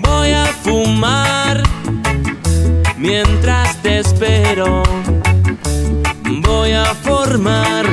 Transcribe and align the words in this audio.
Voy 0.00 0.30
a 0.32 0.46
fumar 0.62 1.62
mientras 2.96 3.80
te 3.82 4.00
espero. 4.00 4.82
Voy 6.42 6.72
a 6.72 6.84
formar 6.94 7.86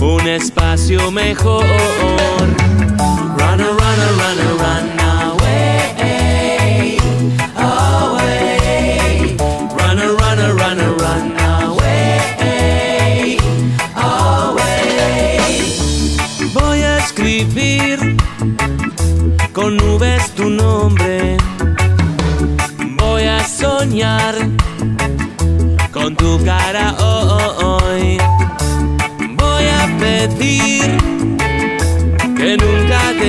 un 0.00 0.26
espacio 0.26 1.10
mejor. 1.10 1.64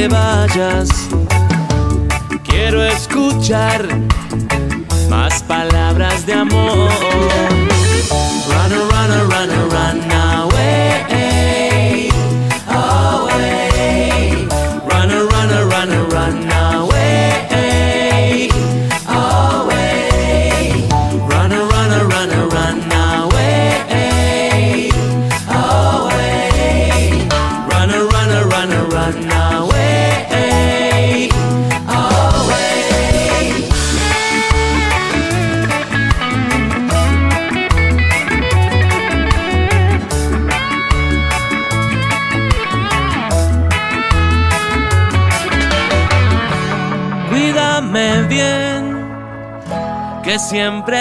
Vayas. 0.07 0.89
Quiero 2.43 2.83
escuchar 2.83 3.87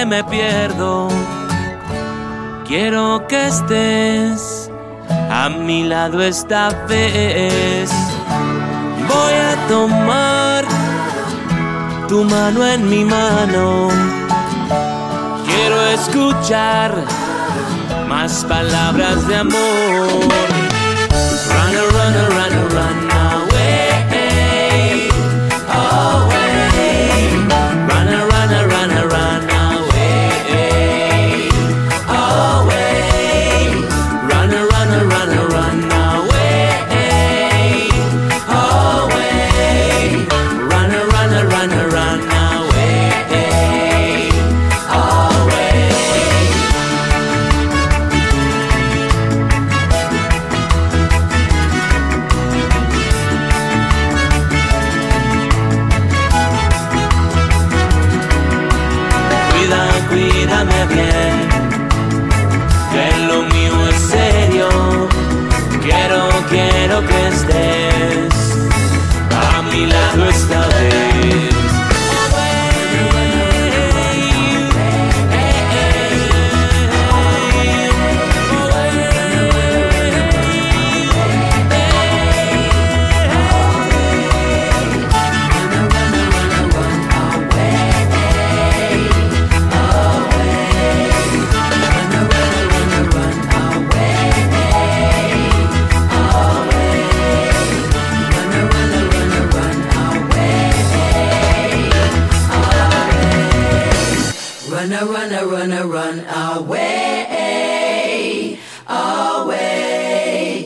me 0.06 0.22
pierdo. 0.24 1.08
Quiero 2.66 3.26
que 3.28 3.48
estés 3.48 4.70
a 5.30 5.48
mi 5.48 5.84
lado 5.84 6.22
esta 6.22 6.70
vez. 6.88 7.90
Voy 9.08 9.34
a 9.34 9.56
tomar 9.68 10.64
tu 12.08 12.24
mano 12.24 12.64
en 12.66 12.88
mi 12.88 13.04
mano. 13.04 13.88
Quiero 15.46 15.86
escuchar 15.88 16.92
más 18.08 18.44
palabras 18.44 19.26
de 19.26 19.36
amor. 19.36 20.08
Run, 21.50 21.74
run, 21.92 22.14
run, 22.30 22.70
run. 22.70 23.05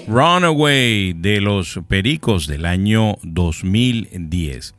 Runaway 0.07 1.15
de 1.15 1.41
los 1.41 1.81
Pericos 1.89 2.47
del 2.47 2.67
año 2.67 3.17
2010. 3.23 4.75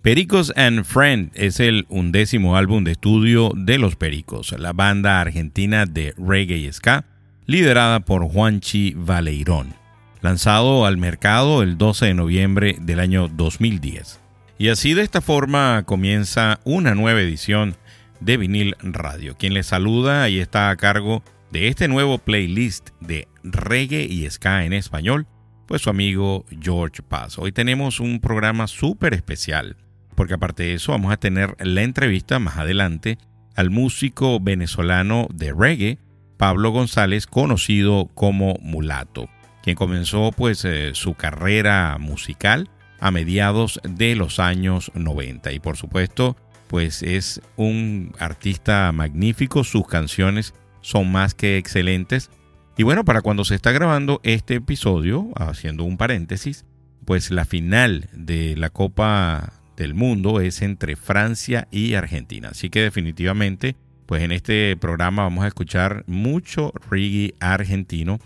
Pericos 0.00 0.50
and 0.56 0.84
Friend 0.84 1.30
es 1.34 1.60
el 1.60 1.84
undécimo 1.90 2.56
álbum 2.56 2.84
de 2.84 2.92
estudio 2.92 3.52
de 3.54 3.76
Los 3.76 3.96
Pericos, 3.96 4.52
la 4.58 4.72
banda 4.72 5.20
argentina 5.20 5.84
de 5.84 6.14
reggae 6.16 6.56
y 6.56 6.72
ska, 6.72 7.04
liderada 7.44 8.00
por 8.00 8.26
Juanchi 8.26 8.94
Valeirón, 8.96 9.74
lanzado 10.22 10.86
al 10.86 10.96
mercado 10.96 11.62
el 11.62 11.76
12 11.76 12.06
de 12.06 12.14
noviembre 12.14 12.76
del 12.80 13.00
año 13.00 13.28
2010. 13.28 14.20
Y 14.58 14.68
así 14.68 14.94
de 14.94 15.02
esta 15.02 15.20
forma 15.20 15.82
comienza 15.84 16.60
una 16.64 16.94
nueva 16.94 17.20
edición 17.20 17.76
de 18.20 18.36
Vinil 18.36 18.76
Radio. 18.82 19.36
Quien 19.36 19.54
les 19.54 19.66
saluda 19.66 20.28
y 20.28 20.38
está 20.38 20.70
a 20.70 20.76
cargo 20.76 21.22
de 21.50 21.68
este 21.68 21.88
nuevo 21.88 22.18
playlist 22.18 22.90
de 23.00 23.28
reggae 23.42 24.04
y 24.04 24.28
ska 24.30 24.64
en 24.64 24.72
español, 24.72 25.26
pues 25.66 25.82
su 25.82 25.90
amigo 25.90 26.44
George 26.60 27.02
Paz. 27.02 27.38
Hoy 27.38 27.52
tenemos 27.52 28.00
un 28.00 28.20
programa 28.20 28.66
súper 28.66 29.14
especial, 29.14 29.76
porque 30.14 30.34
aparte 30.34 30.64
de 30.64 30.74
eso 30.74 30.92
vamos 30.92 31.12
a 31.12 31.16
tener 31.16 31.56
la 31.60 31.82
entrevista 31.82 32.38
más 32.38 32.56
adelante 32.56 33.18
al 33.54 33.70
músico 33.70 34.38
venezolano 34.40 35.28
de 35.32 35.52
reggae 35.52 35.98
Pablo 36.36 36.70
González, 36.70 37.26
conocido 37.26 38.10
como 38.14 38.58
Mulato, 38.60 39.28
quien 39.62 39.76
comenzó 39.76 40.32
pues 40.32 40.64
eh, 40.64 40.90
su 40.94 41.14
carrera 41.14 41.96
musical 41.98 42.68
a 43.00 43.10
mediados 43.10 43.80
de 43.82 44.14
los 44.16 44.38
años 44.38 44.90
90 44.94 45.52
y 45.52 45.60
por 45.60 45.76
supuesto 45.76 46.36
pues 46.68 47.02
es 47.02 47.40
un 47.56 48.12
artista 48.18 48.90
magnífico, 48.92 49.64
sus 49.64 49.86
canciones 49.86 50.54
son 50.80 51.10
más 51.10 51.34
que 51.34 51.58
excelentes. 51.58 52.30
Y 52.76 52.82
bueno, 52.82 53.04
para 53.04 53.22
cuando 53.22 53.44
se 53.44 53.54
está 53.54 53.72
grabando 53.72 54.20
este 54.22 54.56
episodio, 54.56 55.30
haciendo 55.36 55.84
un 55.84 55.96
paréntesis, 55.96 56.64
pues 57.04 57.30
la 57.30 57.44
final 57.44 58.08
de 58.12 58.54
la 58.56 58.70
Copa 58.70 59.52
del 59.76 59.94
Mundo 59.94 60.40
es 60.40 60.62
entre 60.62 60.96
Francia 60.96 61.68
y 61.70 61.94
Argentina. 61.94 62.50
Así 62.50 62.70
que 62.70 62.82
definitivamente, 62.82 63.76
pues 64.06 64.22
en 64.22 64.32
este 64.32 64.76
programa 64.76 65.22
vamos 65.22 65.44
a 65.44 65.48
escuchar 65.48 66.04
mucho 66.06 66.72
reggae 66.90 67.34
argentino 67.40 68.18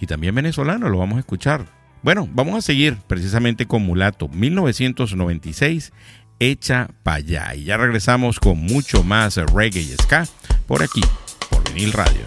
y 0.00 0.06
también 0.06 0.34
venezolano, 0.34 0.88
lo 0.88 0.98
vamos 0.98 1.16
a 1.16 1.20
escuchar. 1.20 1.66
Bueno, 2.02 2.26
vamos 2.32 2.56
a 2.56 2.62
seguir 2.62 2.96
precisamente 3.06 3.66
con 3.66 3.82
Mulato, 3.82 4.28
1996 4.28 5.92
hecha 6.40 6.88
para 7.04 7.18
allá. 7.18 7.54
Y 7.54 7.64
ya 7.64 7.76
regresamos 7.76 8.40
con 8.40 8.58
mucho 8.58 9.04
más 9.04 9.36
reggae 9.36 9.82
y 9.82 9.94
ska 10.02 10.26
por 10.66 10.82
aquí, 10.82 11.02
por 11.48 11.62
vinil 11.72 11.92
radio. 11.92 12.26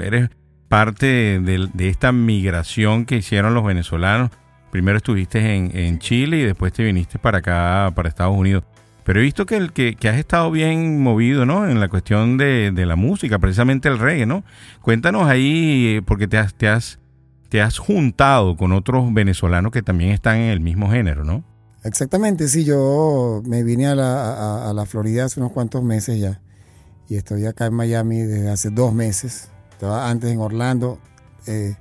eres 0.00 0.30
parte 0.68 1.40
de, 1.40 1.88
esta 1.88 2.12
migración 2.12 3.04
que 3.04 3.16
hicieron 3.16 3.54
los 3.54 3.64
venezolanos. 3.64 4.30
Primero 4.70 4.98
estuviste 4.98 5.54
en, 5.54 5.76
en 5.76 5.98
Chile 5.98 6.38
y 6.38 6.42
después 6.42 6.72
te 6.72 6.84
viniste 6.84 7.18
para 7.18 7.38
acá, 7.38 7.92
para 7.94 8.08
Estados 8.08 8.36
Unidos. 8.36 8.64
Pero 9.04 9.20
he 9.20 9.22
visto 9.22 9.46
que, 9.46 9.56
el, 9.56 9.72
que, 9.72 9.94
que, 9.94 10.08
has 10.08 10.16
estado 10.16 10.50
bien 10.50 11.00
movido, 11.00 11.46
¿no? 11.46 11.68
En 11.68 11.78
la 11.78 11.88
cuestión 11.88 12.36
de, 12.36 12.72
de, 12.72 12.86
la 12.86 12.96
música, 12.96 13.38
precisamente 13.38 13.88
el 13.88 14.00
reggae, 14.00 14.26
¿no? 14.26 14.42
Cuéntanos 14.82 15.28
ahí, 15.28 16.00
porque 16.06 16.26
te 16.26 16.38
has, 16.38 16.54
te 16.54 16.68
has, 16.68 16.98
te 17.48 17.62
has 17.62 17.78
juntado 17.78 18.56
con 18.56 18.72
otros 18.72 19.14
venezolanos 19.14 19.70
que 19.70 19.82
también 19.82 20.10
están 20.10 20.38
en 20.38 20.50
el 20.50 20.58
mismo 20.58 20.90
género, 20.90 21.22
¿no? 21.22 21.44
Exactamente, 21.86 22.48
sí, 22.48 22.64
yo 22.64 23.42
me 23.46 23.62
vine 23.62 23.86
a 23.86 23.94
la, 23.94 24.68
a, 24.68 24.72
la 24.72 24.86
Florida 24.86 25.24
hace 25.24 25.40
unos 25.40 25.52
cuantos 25.52 25.82
meses 25.82 26.18
ya. 26.18 26.40
Y 27.08 27.16
estoy 27.16 27.46
acá 27.46 27.66
en 27.66 27.74
Miami 27.74 28.18
desde 28.18 28.50
hace 28.50 28.70
dos 28.70 28.92
meses. 28.92 29.48
Estaba 29.70 30.10
antes 30.10 30.32
en 30.32 30.40
Orlando. 30.40 30.98
Eh, 31.46 31.76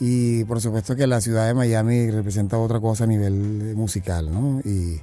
y 0.00 0.44
por 0.44 0.60
supuesto 0.60 0.96
que 0.96 1.06
la 1.06 1.20
ciudad 1.20 1.46
de 1.46 1.54
Miami 1.54 2.10
representa 2.10 2.56
otra 2.58 2.80
cosa 2.80 3.04
a 3.04 3.06
nivel 3.06 3.74
musical, 3.76 4.30
¿no? 4.32 4.60
Y 4.64 5.00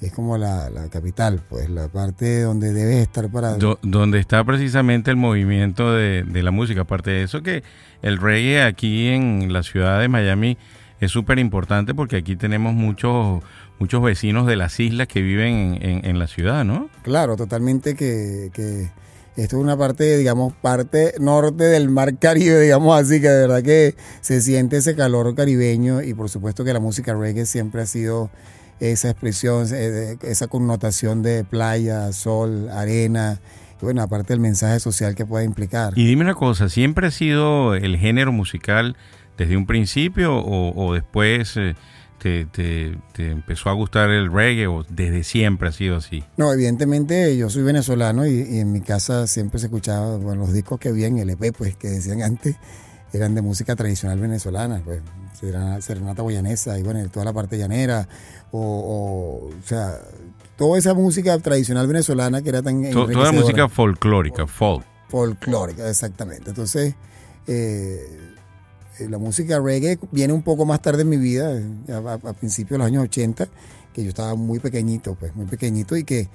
es 0.00 0.12
como 0.12 0.36
la, 0.38 0.70
la, 0.70 0.88
capital, 0.88 1.42
pues 1.48 1.70
la 1.70 1.88
parte 1.88 2.42
donde 2.42 2.72
debes 2.72 2.98
estar 2.98 3.30
para... 3.30 3.56
donde 3.56 4.18
está 4.18 4.44
precisamente 4.44 5.10
el 5.10 5.16
movimiento 5.16 5.92
de, 5.92 6.24
de, 6.24 6.42
la 6.42 6.50
música. 6.50 6.82
Aparte 6.82 7.10
de 7.10 7.22
eso, 7.22 7.42
que 7.42 7.62
el 8.02 8.18
reggae 8.18 8.62
aquí 8.62 9.08
en 9.08 9.52
la 9.52 9.62
ciudad 9.62 10.00
de 10.00 10.08
Miami 10.08 10.58
es 11.00 11.10
súper 11.10 11.38
importante 11.38 11.94
porque 11.94 12.16
aquí 12.16 12.36
tenemos 12.36 12.74
muchos 12.74 13.42
muchos 13.78 14.02
vecinos 14.02 14.46
de 14.46 14.56
las 14.56 14.78
islas 14.80 15.08
que 15.08 15.20
viven 15.20 15.78
en, 15.80 15.90
en, 15.90 16.06
en 16.06 16.18
la 16.18 16.26
ciudad, 16.26 16.64
¿no? 16.64 16.88
Claro, 17.02 17.36
totalmente 17.36 17.94
que, 17.94 18.50
que, 18.52 18.90
esto 19.36 19.56
es 19.56 19.62
una 19.62 19.76
parte, 19.76 20.16
digamos, 20.16 20.52
parte 20.52 21.14
norte 21.18 21.64
del 21.64 21.88
mar 21.88 22.18
Caribe, 22.18 22.60
digamos 22.60 23.00
así, 23.00 23.20
que 23.20 23.28
de 23.28 23.40
verdad 23.40 23.62
que 23.62 23.96
se 24.20 24.40
siente 24.40 24.76
ese 24.76 24.94
calor 24.94 25.34
caribeño 25.34 26.02
y 26.02 26.14
por 26.14 26.30
supuesto 26.30 26.64
que 26.64 26.72
la 26.72 26.78
música 26.78 27.14
reggae 27.14 27.44
siempre 27.44 27.82
ha 27.82 27.86
sido 27.86 28.30
esa 28.78 29.10
expresión, 29.10 29.66
esa 30.22 30.46
connotación 30.46 31.22
de 31.22 31.42
playa, 31.42 32.12
sol, 32.12 32.68
arena, 32.70 33.40
y 33.80 33.84
bueno, 33.84 34.02
aparte 34.02 34.32
del 34.32 34.40
mensaje 34.40 34.78
social 34.78 35.16
que 35.16 35.26
puede 35.26 35.44
implicar. 35.44 35.94
Y 35.96 36.06
dime 36.06 36.22
una 36.22 36.34
cosa, 36.34 36.68
¿siempre 36.68 37.08
ha 37.08 37.10
sido 37.10 37.74
el 37.74 37.96
género 37.96 38.30
musical 38.30 38.96
desde 39.36 39.56
un 39.56 39.66
principio 39.66 40.36
o, 40.36 40.72
o 40.76 40.94
después 40.94 41.56
eh, 41.56 41.74
te, 42.24 42.46
te, 42.46 42.96
te, 43.12 43.30
empezó 43.30 43.68
a 43.68 43.74
gustar 43.74 44.08
el 44.08 44.32
reggae 44.32 44.66
o 44.66 44.82
desde 44.88 45.24
siempre 45.24 45.68
ha 45.68 45.72
sido 45.72 45.96
así? 45.98 46.24
No, 46.38 46.50
evidentemente 46.54 47.36
yo 47.36 47.50
soy 47.50 47.64
venezolano 47.64 48.26
y, 48.26 48.30
y 48.30 48.60
en 48.60 48.72
mi 48.72 48.80
casa 48.80 49.26
siempre 49.26 49.60
se 49.60 49.66
escuchaba 49.66 50.16
bueno, 50.16 50.40
los 50.40 50.54
discos 50.54 50.80
que 50.80 50.88
había 50.88 51.06
en 51.06 51.18
LP, 51.18 51.52
pues 51.52 51.76
que 51.76 51.88
decían 51.88 52.22
antes 52.22 52.56
eran 53.12 53.34
de 53.34 53.42
música 53.42 53.76
tradicional 53.76 54.18
venezolana, 54.18 54.80
pues 54.82 55.02
serenata 55.80 56.22
guayanesa 56.22 56.78
y 56.78 56.82
bueno, 56.82 57.06
toda 57.10 57.26
la 57.26 57.34
parte 57.34 57.58
llanera, 57.58 58.08
o, 58.52 58.58
o, 58.58 59.48
o 59.48 59.62
sea, 59.62 60.00
toda 60.56 60.78
esa 60.78 60.94
música 60.94 61.38
tradicional 61.40 61.86
venezolana 61.86 62.40
que 62.40 62.48
era 62.48 62.62
tan... 62.62 62.90
Toda 62.90 63.32
música 63.32 63.68
folclórica, 63.68 64.46
folk. 64.46 64.86
Folclórica, 65.10 65.90
exactamente. 65.90 66.48
Entonces, 66.48 66.94
eh, 67.46 68.23
la 69.00 69.18
música 69.18 69.60
reggae 69.60 69.98
viene 70.12 70.32
un 70.32 70.42
poco 70.42 70.64
más 70.64 70.80
tarde 70.82 71.02
en 71.02 71.08
mi 71.08 71.16
vida, 71.16 71.60
a, 71.88 72.12
a, 72.14 72.32
principios 72.32 72.72
de 72.72 72.78
los 72.78 72.86
años 72.86 73.04
80, 73.04 73.48
que 73.92 74.02
yo 74.02 74.08
estaba 74.08 74.34
muy 74.34 74.58
pequeñito, 74.58 75.14
pues 75.14 75.34
muy 75.34 75.46
pequeñito 75.46 75.96
y 75.96 76.04
que 76.04 76.28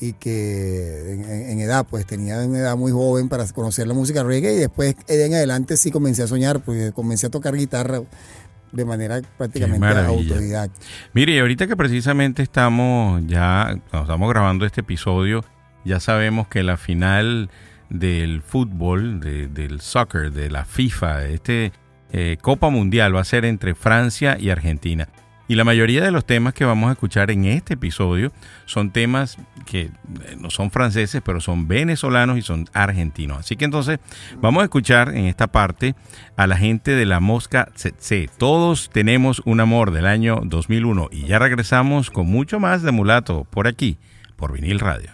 y 0.00 0.12
que 0.12 1.12
en, 1.12 1.24
en, 1.24 1.60
edad, 1.60 1.86
pues 1.88 2.06
tenía 2.06 2.38
una 2.40 2.58
edad 2.58 2.76
muy 2.76 2.92
joven 2.92 3.28
para 3.28 3.46
conocer 3.46 3.86
la 3.86 3.94
música 3.94 4.22
reggae 4.22 4.54
y 4.54 4.58
después 4.58 4.94
en 5.08 5.34
adelante 5.34 5.76
sí 5.76 5.90
comencé 5.90 6.22
a 6.22 6.26
soñar, 6.26 6.60
porque 6.60 6.92
comencé 6.92 7.26
a 7.28 7.30
tocar 7.30 7.54
guitarra 7.56 8.02
de 8.72 8.84
manera 8.84 9.22
prácticamente 9.38 9.86
autodidacta. 9.86 10.78
Mire, 11.14 11.34
y 11.34 11.38
ahorita 11.38 11.66
que 11.66 11.76
precisamente 11.76 12.42
estamos 12.42 13.22
ya, 13.26 13.80
estamos 13.92 14.28
grabando 14.28 14.66
este 14.66 14.82
episodio, 14.82 15.44
ya 15.84 16.00
sabemos 16.00 16.48
que 16.48 16.62
la 16.62 16.76
final 16.76 17.48
del 17.88 18.42
fútbol, 18.42 19.20
de, 19.20 19.48
del 19.48 19.80
soccer, 19.80 20.32
de 20.32 20.50
la 20.50 20.64
FIFA, 20.64 21.26
este 21.26 21.72
eh, 22.18 22.38
Copa 22.40 22.70
Mundial 22.70 23.14
va 23.14 23.20
a 23.20 23.24
ser 23.24 23.44
entre 23.44 23.74
Francia 23.74 24.38
y 24.40 24.48
Argentina. 24.48 25.06
Y 25.48 25.54
la 25.54 25.64
mayoría 25.64 26.02
de 26.02 26.10
los 26.10 26.24
temas 26.24 26.54
que 26.54 26.64
vamos 26.64 26.88
a 26.88 26.92
escuchar 26.92 27.30
en 27.30 27.44
este 27.44 27.74
episodio 27.74 28.32
son 28.64 28.90
temas 28.90 29.36
que 29.66 29.82
eh, 29.82 29.90
no 30.40 30.48
son 30.48 30.70
franceses, 30.70 31.20
pero 31.22 31.42
son 31.42 31.68
venezolanos 31.68 32.38
y 32.38 32.42
son 32.42 32.64
argentinos. 32.72 33.40
Así 33.40 33.56
que 33.56 33.66
entonces 33.66 33.98
vamos 34.40 34.62
a 34.62 34.64
escuchar 34.64 35.10
en 35.10 35.26
esta 35.26 35.48
parte 35.48 35.94
a 36.38 36.46
la 36.46 36.56
gente 36.56 36.92
de 36.92 37.04
la 37.04 37.20
Mosca 37.20 37.68
Tsetse. 37.74 38.30
Todos 38.38 38.88
tenemos 38.88 39.42
un 39.44 39.60
amor 39.60 39.90
del 39.90 40.06
año 40.06 40.40
2001 40.42 41.10
y 41.12 41.26
ya 41.26 41.38
regresamos 41.38 42.10
con 42.10 42.26
mucho 42.28 42.58
más 42.58 42.80
de 42.80 42.92
Mulato 42.92 43.44
por 43.44 43.68
aquí, 43.68 43.98
por 44.36 44.54
Vinil 44.54 44.80
Radio. 44.80 45.10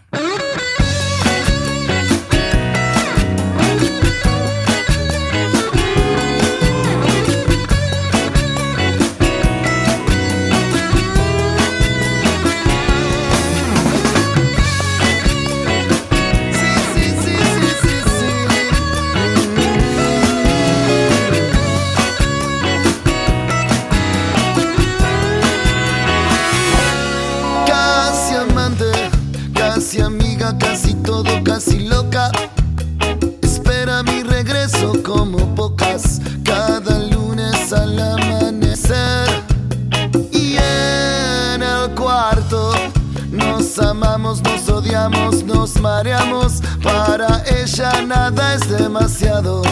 Demasiado 48.93 49.72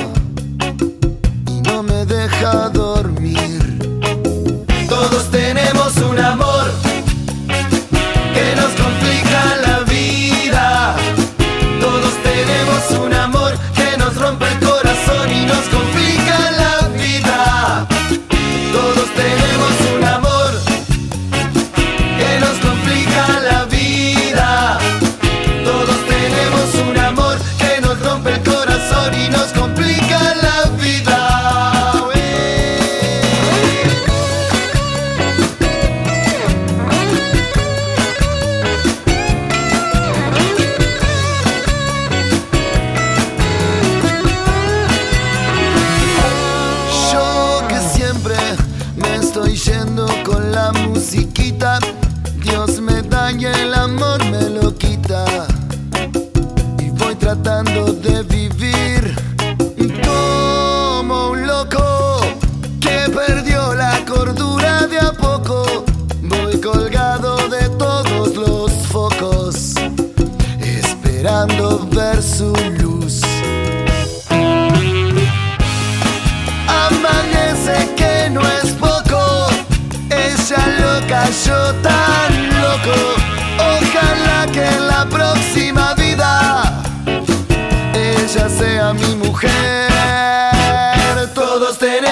Todos 91.60 91.76
tenemos 91.76 92.09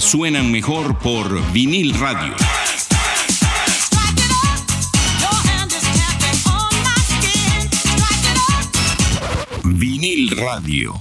Los 0.00 0.14
90 0.14 0.16
suenan 0.16 0.50
mejor 0.50 0.98
por 0.98 1.52
vinil 1.52 1.92
radio. 1.94 2.34
Vinil 9.64 10.30
radio. 10.36 10.94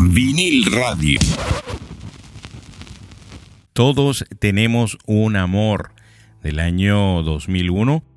Vinil 0.00 0.64
radio. 0.70 1.20
Todos 3.72 4.24
tenemos 4.38 4.98
un 5.06 5.36
amor 5.36 5.92
del 6.42 6.60
año 6.60 7.22
2001 7.22 8.07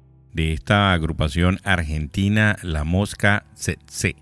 esta 0.42 0.94
agrupación 0.94 1.60
argentina 1.64 2.58
La 2.64 2.84
Mosca 2.84 3.46
Tsetse. 3.56 4.16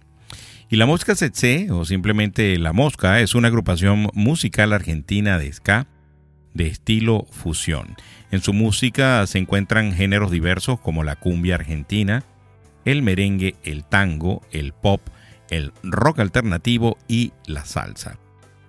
Y 0.70 0.76
La 0.76 0.86
Mosca 0.86 1.16
Tsetse, 1.16 1.72
o 1.72 1.86
simplemente 1.86 2.60
La 2.60 2.74
Mosca, 2.74 3.22
es 3.22 3.36
una 3.36 3.48
agrupación 3.48 4.10
musical 4.14 4.74
argentina 4.74 5.40
de 5.40 5.52
ska 5.52 5.88
de 6.54 6.68
estilo 6.68 7.26
fusión. 7.32 7.96
En 8.32 8.42
su 8.42 8.54
música 8.54 9.26
se 9.28 9.40
encuentran 9.40 9.94
géneros 9.94 10.32
diversos 10.32 10.80
como 10.80 11.04
la 11.04 11.16
cumbia 11.16 11.56
argentina, 11.56 12.24
el 12.86 13.02
merengue, 13.02 13.56
el 13.64 13.84
tango, 13.84 14.42
el 14.52 14.72
pop, 14.74 15.02
el 15.50 15.74
rock 15.84 16.20
alternativo 16.20 16.98
y 17.08 17.34
la 17.46 17.66
salsa. 17.66 18.20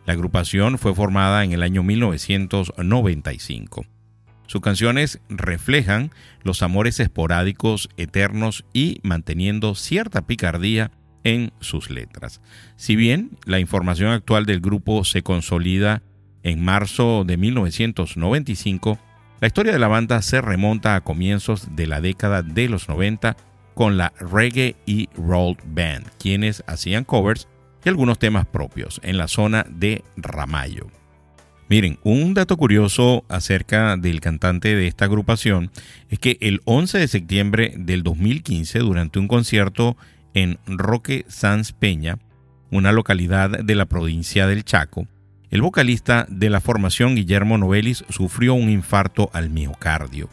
La 0.06 0.14
agrupación 0.14 0.78
fue 0.78 0.94
formada 0.94 1.44
en 1.44 1.52
el 1.52 1.62
año 1.62 1.82
1995. 1.82 3.84
Sus 4.50 4.62
canciones 4.62 5.20
reflejan 5.28 6.10
los 6.42 6.64
amores 6.64 6.98
esporádicos, 6.98 7.88
eternos 7.96 8.64
y 8.72 8.98
manteniendo 9.04 9.76
cierta 9.76 10.22
picardía 10.22 10.90
en 11.22 11.52
sus 11.60 11.88
letras. 11.88 12.40
Si 12.74 12.96
bien 12.96 13.30
la 13.46 13.60
información 13.60 14.10
actual 14.10 14.46
del 14.46 14.60
grupo 14.60 15.04
se 15.04 15.22
consolida 15.22 16.02
en 16.42 16.64
marzo 16.64 17.22
de 17.24 17.36
1995, 17.36 18.98
la 19.40 19.46
historia 19.46 19.72
de 19.72 19.78
la 19.78 19.86
banda 19.86 20.20
se 20.20 20.40
remonta 20.40 20.96
a 20.96 21.02
comienzos 21.02 21.76
de 21.76 21.86
la 21.86 22.00
década 22.00 22.42
de 22.42 22.68
los 22.68 22.88
90 22.88 23.36
con 23.74 23.98
la 23.98 24.12
Reggae 24.18 24.74
y 24.84 25.08
Roll 25.14 25.58
Band, 25.64 26.08
quienes 26.18 26.64
hacían 26.66 27.04
covers 27.04 27.46
y 27.84 27.88
algunos 27.88 28.18
temas 28.18 28.46
propios 28.46 29.00
en 29.04 29.16
la 29.16 29.28
zona 29.28 29.64
de 29.70 30.02
Ramallo. 30.16 30.99
Miren, 31.70 32.00
un 32.02 32.34
dato 32.34 32.56
curioso 32.56 33.24
acerca 33.28 33.96
del 33.96 34.20
cantante 34.20 34.74
de 34.74 34.88
esta 34.88 35.04
agrupación 35.04 35.70
es 36.08 36.18
que 36.18 36.36
el 36.40 36.62
11 36.64 36.98
de 36.98 37.06
septiembre 37.06 37.74
del 37.76 38.02
2015, 38.02 38.80
durante 38.80 39.20
un 39.20 39.28
concierto 39.28 39.96
en 40.34 40.58
Roque 40.66 41.24
Sanz 41.28 41.70
Peña, 41.70 42.18
una 42.72 42.90
localidad 42.90 43.50
de 43.50 43.74
la 43.76 43.86
provincia 43.86 44.48
del 44.48 44.64
Chaco, 44.64 45.06
el 45.52 45.62
vocalista 45.62 46.26
de 46.28 46.50
la 46.50 46.60
formación 46.60 47.14
Guillermo 47.14 47.56
Novelis 47.56 48.04
sufrió 48.08 48.54
un 48.54 48.68
infarto 48.68 49.30
al 49.32 49.48
miocardio. 49.48 50.28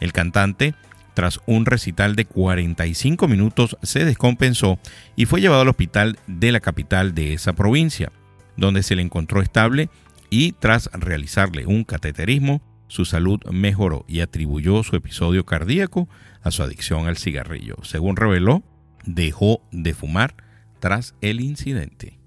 El 0.00 0.12
cantante, 0.12 0.74
tras 1.14 1.38
un 1.46 1.66
recital 1.66 2.16
de 2.16 2.24
45 2.24 3.28
minutos, 3.28 3.76
se 3.84 4.04
descompensó 4.04 4.80
y 5.14 5.26
fue 5.26 5.40
llevado 5.40 5.62
al 5.62 5.68
hospital 5.68 6.18
de 6.26 6.50
la 6.50 6.58
capital 6.58 7.14
de 7.14 7.32
esa 7.32 7.52
provincia, 7.52 8.10
donde 8.56 8.82
se 8.82 8.96
le 8.96 9.02
encontró 9.02 9.40
estable 9.40 9.88
y 10.30 10.52
tras 10.52 10.88
realizarle 10.92 11.66
un 11.66 11.84
cateterismo, 11.84 12.62
su 12.86 13.04
salud 13.04 13.40
mejoró 13.50 14.06
y 14.08 14.20
atribuyó 14.20 14.82
su 14.82 14.96
episodio 14.96 15.44
cardíaco 15.44 16.08
a 16.42 16.50
su 16.50 16.62
adicción 16.62 17.06
al 17.06 17.18
cigarrillo. 17.18 17.76
Según 17.82 18.16
reveló, 18.16 18.62
dejó 19.04 19.62
de 19.70 19.92
fumar 19.94 20.34
tras 20.78 21.14
el 21.20 21.40
incidente. 21.40 22.18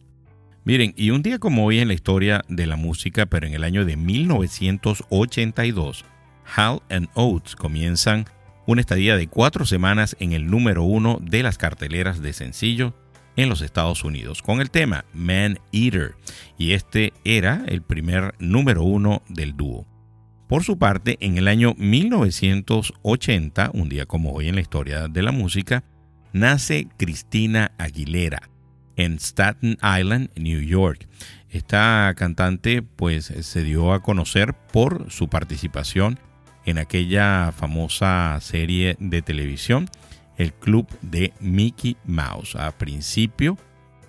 Miren, 0.66 0.94
y 0.96 1.10
un 1.10 1.24
día 1.24 1.39
como 1.39 1.66
hoy 1.66 1.80
en 1.80 1.89
la 1.89 1.94
historia 1.94 2.42
de 2.48 2.68
la 2.68 2.78
música, 2.78 3.26
pero 3.26 3.48
en 3.48 3.54
el 3.54 3.66
año 3.66 3.84
de 3.84 3.98
1982, 3.98 6.06
Hal 6.56 6.82
and 6.89 7.10
Oates 7.16 7.56
comienzan 7.56 8.26
una 8.66 8.80
estadía 8.80 9.18
de 9.18 9.28
cuatro 9.28 9.66
semanas 9.66 10.16
en 10.20 10.32
el 10.32 10.48
número 10.48 10.84
uno 10.84 11.20
de 11.22 11.44
las 11.44 11.58
carteleras 11.58 12.22
de 12.22 12.32
sencillo 12.32 12.96
en 13.36 13.50
los 13.50 13.62
Estados 13.62 14.04
Unidos 14.04 14.41
con 14.41 14.62
el 14.62 14.72
tema 14.72 15.06
Man 15.13 15.60
Eater, 15.72 16.15
y 16.58 16.74
este 16.74 17.13
era 17.24 17.63
el 17.67 17.82
primer 17.82 18.36
número 18.39 18.84
uno 18.84 19.24
del 19.30 19.56
dúo. 19.56 19.88
Por 20.48 20.63
su 20.63 20.78
parte, 20.78 21.17
en 21.19 21.38
el 21.38 21.48
año 21.48 21.74
1980, 21.78 23.72
un 23.74 23.89
día 23.89 24.06
como 24.06 24.34
hoy 24.34 24.50
en 24.50 24.56
la 24.56 24.62
historia 24.62 25.08
de 25.08 25.24
la 25.24 25.32
música, 25.32 25.84
nace 26.32 26.88
Cristina 26.98 27.72
Aguilera 27.78 28.50
en 28.96 29.19
Staten 29.19 29.78
Island, 29.82 30.30
New 30.36 30.62
York. 30.62 31.08
Esta 31.50 32.13
cantante 32.15 32.82
pues 32.82 33.26
se 33.26 33.63
dio 33.63 33.93
a 33.93 34.02
conocer 34.02 34.54
por 34.54 35.12
su 35.12 35.28
participación 35.28 36.19
en 36.65 36.78
aquella 36.78 37.52
famosa 37.52 38.38
serie 38.41 38.96
de 39.00 39.22
televisión 39.22 39.89
El 40.38 40.54
Club 40.54 40.88
de 41.02 41.34
Mickey 41.39 41.98
Mouse 42.06 42.56
a 42.56 42.72
principio 42.72 43.58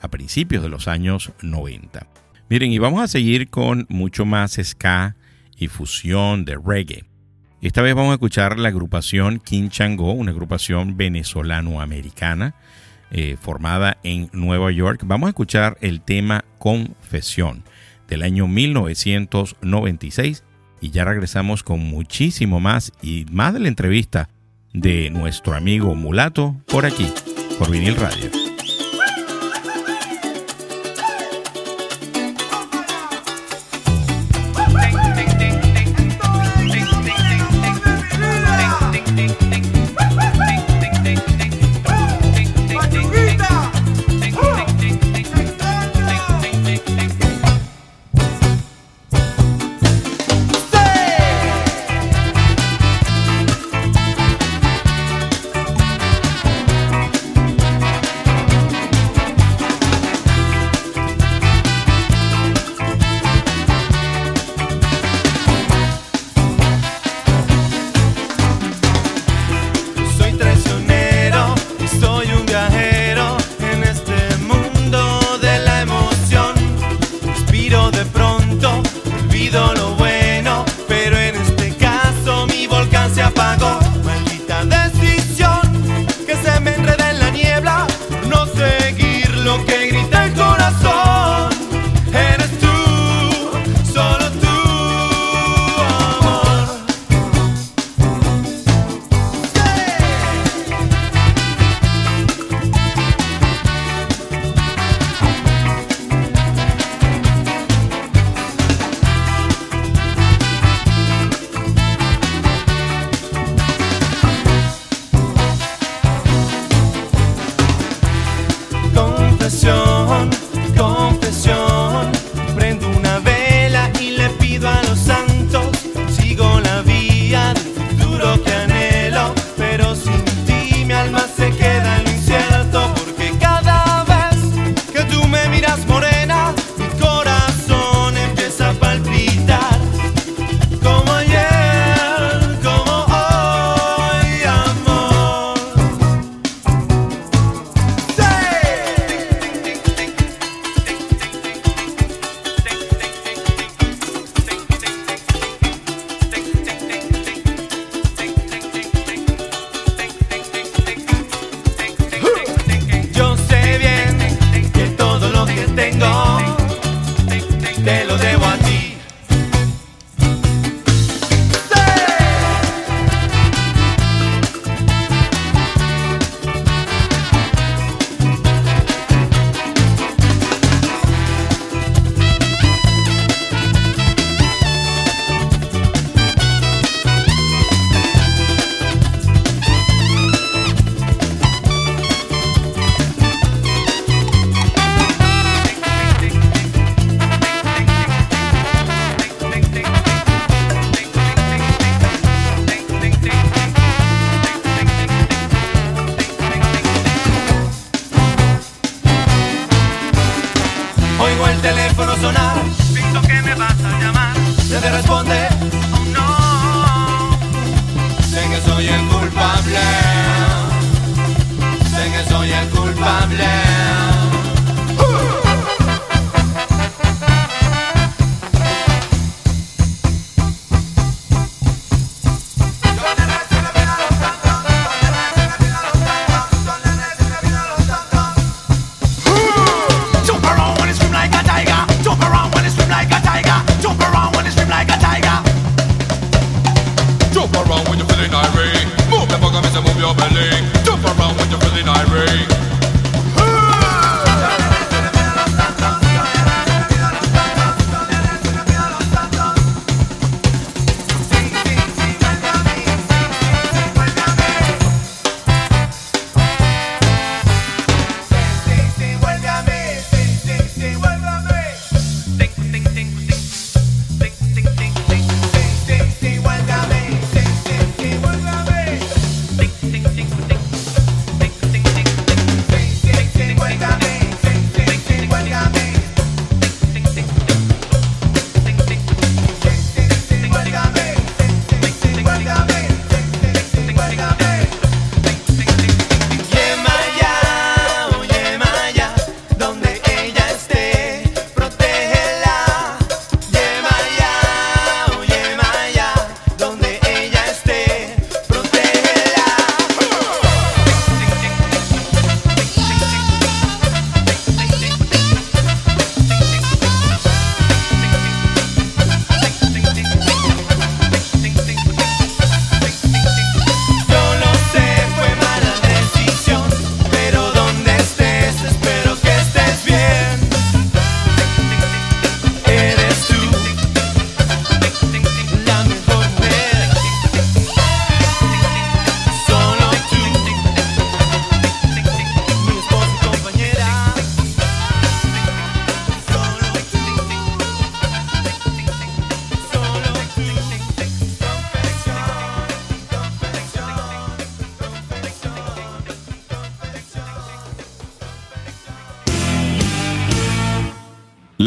a 0.04 0.08
principios 0.08 0.62
de 0.62 0.68
los 0.68 0.86
años 0.86 1.32
90. 1.40 2.06
Miren, 2.50 2.70
y 2.72 2.78
vamos 2.78 3.02
a 3.02 3.08
seguir 3.08 3.48
con 3.48 3.86
mucho 3.88 4.26
más 4.26 4.58
ska 4.62 5.16
y 5.56 5.68
fusión 5.68 6.44
de 6.44 6.58
reggae. 6.62 7.04
Esta 7.62 7.80
vez 7.80 7.94
vamos 7.94 8.10
a 8.10 8.14
escuchar 8.14 8.58
la 8.58 8.68
agrupación 8.68 9.40
King 9.40 9.70
Chango, 9.70 10.12
una 10.12 10.32
agrupación 10.32 10.98
venezolano-americana 10.98 12.54
eh, 13.10 13.38
formada 13.40 13.96
en 14.02 14.28
Nueva 14.34 14.70
York. 14.72 15.00
Vamos 15.06 15.28
a 15.28 15.30
escuchar 15.30 15.78
el 15.80 16.02
tema 16.02 16.44
Confesión 16.58 17.64
del 18.06 18.22
año 18.22 18.46
1996 18.46 20.44
y 20.82 20.90
ya 20.90 21.06
regresamos 21.06 21.62
con 21.62 21.80
muchísimo 21.80 22.60
más 22.60 22.92
y 23.00 23.24
más 23.30 23.54
de 23.54 23.60
la 23.60 23.68
entrevista 23.68 24.28
de 24.74 25.08
nuestro 25.08 25.54
amigo 25.54 25.94
Mulato 25.94 26.56
por 26.66 26.84
aquí, 26.84 27.10
por 27.58 27.70
Vinil 27.70 27.96
Radio. 27.96 28.53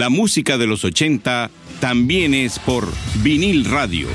La 0.07 0.11
música 0.11 0.57
de 0.57 0.67
los 0.67 0.85
80 0.85 1.51
también 1.81 2.33
es 2.33 2.59
por 2.59 2.87
vinil 3.21 3.65
radio. 3.65 4.07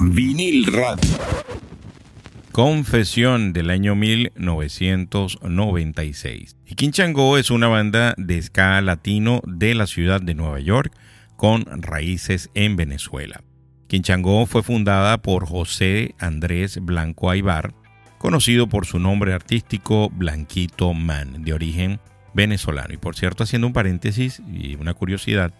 Vinil 0.00 0.64
radio. 0.64 1.10
Confesión 2.50 3.52
del 3.52 3.68
año 3.68 3.94
1996. 3.94 6.56
Y 6.64 6.74
Quinchango 6.76 7.36
es 7.36 7.50
una 7.50 7.68
banda 7.68 8.14
de 8.16 8.40
ska 8.40 8.80
latino 8.80 9.42
de 9.46 9.74
la 9.74 9.86
ciudad 9.86 10.22
de 10.22 10.34
Nueva 10.34 10.60
York 10.60 10.96
con 11.36 11.66
raíces 11.82 12.48
en 12.54 12.76
Venezuela. 12.76 13.44
Quinchango 13.86 14.46
fue 14.46 14.62
fundada 14.62 15.20
por 15.20 15.44
José 15.44 16.14
Andrés 16.18 16.78
Blanco 16.80 17.28
Aybar, 17.28 17.74
conocido 18.24 18.68
por 18.70 18.86
su 18.86 18.98
nombre 18.98 19.34
artístico 19.34 20.08
Blanquito 20.08 20.94
Man, 20.94 21.44
de 21.44 21.52
origen 21.52 22.00
venezolano. 22.32 22.94
Y 22.94 22.96
por 22.96 23.16
cierto, 23.16 23.44
haciendo 23.44 23.66
un 23.66 23.74
paréntesis 23.74 24.40
y 24.50 24.76
una 24.76 24.94
curiosidad, 24.94 25.52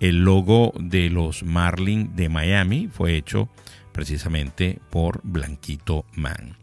el 0.00 0.18
logo 0.18 0.74
de 0.78 1.08
los 1.08 1.44
Marlin 1.44 2.14
de 2.16 2.28
Miami 2.28 2.90
fue 2.92 3.16
hecho 3.16 3.48
precisamente 3.92 4.80
por 4.90 5.22
Blanquito 5.24 6.04
Man. 6.12 6.58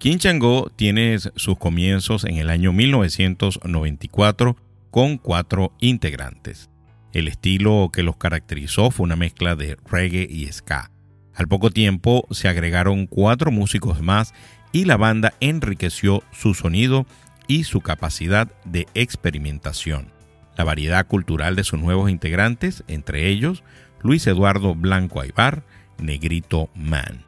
Quinchango 0.00 0.72
tiene 0.74 1.20
sus 1.20 1.56
comienzos 1.56 2.24
en 2.24 2.38
el 2.38 2.50
año 2.50 2.72
1994 2.72 4.56
con 4.90 5.18
cuatro 5.18 5.72
integrantes. 5.78 6.68
El 7.12 7.28
estilo 7.28 7.90
que 7.92 8.02
los 8.02 8.16
caracterizó 8.16 8.90
fue 8.90 9.04
una 9.04 9.14
mezcla 9.14 9.54
de 9.54 9.76
reggae 9.88 10.26
y 10.28 10.46
ska. 10.46 10.90
Al 11.32 11.46
poco 11.46 11.70
tiempo 11.70 12.26
se 12.32 12.48
agregaron 12.48 13.06
cuatro 13.06 13.52
músicos 13.52 14.00
más 14.00 14.34
y 14.74 14.86
la 14.86 14.96
banda 14.96 15.34
enriqueció 15.38 16.24
su 16.32 16.52
sonido 16.52 17.06
y 17.46 17.62
su 17.62 17.80
capacidad 17.80 18.50
de 18.64 18.88
experimentación. 18.94 20.08
La 20.56 20.64
variedad 20.64 21.06
cultural 21.06 21.54
de 21.54 21.62
sus 21.62 21.78
nuevos 21.78 22.10
integrantes, 22.10 22.82
entre 22.88 23.28
ellos 23.28 23.62
Luis 24.02 24.26
Eduardo 24.26 24.74
Blanco 24.74 25.20
Aybar, 25.20 25.62
Negrito 25.98 26.70
Man. 26.74 27.24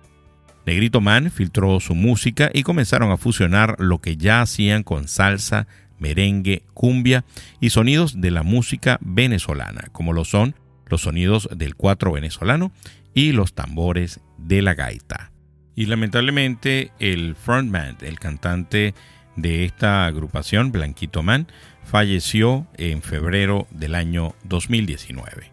Negrito 0.67 1.01
Man 1.01 1.31
filtró 1.31 1.79
su 1.79 1.95
música 1.95 2.51
y 2.53 2.65
comenzaron 2.65 3.13
a 3.13 3.17
fusionar 3.17 3.77
lo 3.79 4.01
que 4.01 4.17
ya 4.17 4.41
hacían 4.41 4.83
con 4.83 5.07
salsa, 5.07 5.69
merengue, 6.01 6.65
cumbia 6.75 7.25
y 7.61 7.71
sonidos 7.71 8.21
de 8.21 8.33
la 8.33 8.43
música 8.43 8.99
venezolana, 9.01 9.85
como 9.93 10.13
lo 10.13 10.25
son 10.25 10.57
los 10.89 11.03
sonidos 11.03 11.49
del 11.55 11.77
cuatro 11.77 12.11
venezolano 12.11 12.73
y 13.15 13.31
los 13.31 13.55
tambores 13.55 14.21
de 14.37 14.63
la 14.63 14.75
gaita. 14.75 15.31
Y 15.77 15.87
lamentablemente 15.87 16.91
el 16.99 17.37
frontman, 17.37 17.99
el 18.01 18.19
cantante 18.19 18.95
de 19.37 19.67
esta 19.67 20.07
agrupación, 20.07 20.73
Blanquito 20.73 21.23
Man, 21.23 21.47
falleció 21.85 22.67
en 22.79 23.03
febrero 23.03 23.69
del 23.71 23.95
año 23.95 24.35
2019. 24.45 25.53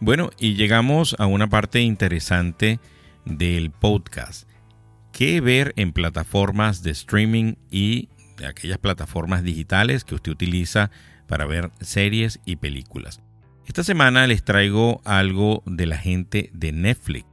Bueno, 0.00 0.30
y 0.38 0.54
llegamos 0.54 1.16
a 1.18 1.26
una 1.26 1.48
parte 1.48 1.80
interesante 1.80 2.78
del 3.24 3.70
podcast. 3.70 4.48
¿Qué 5.12 5.40
ver 5.40 5.74
en 5.76 5.92
plataformas 5.92 6.82
de 6.82 6.92
streaming 6.92 7.54
y 7.70 8.08
de 8.38 8.46
aquellas 8.46 8.78
plataformas 8.78 9.42
digitales 9.42 10.04
que 10.04 10.14
usted 10.14 10.32
utiliza 10.32 10.90
para 11.26 11.46
ver 11.46 11.70
series 11.80 12.40
y 12.46 12.56
películas? 12.56 13.20
Esta 13.66 13.84
semana 13.84 14.26
les 14.26 14.44
traigo 14.44 15.02
algo 15.04 15.62
de 15.66 15.86
la 15.86 15.98
gente 15.98 16.50
de 16.52 16.72
Netflix. 16.72 17.31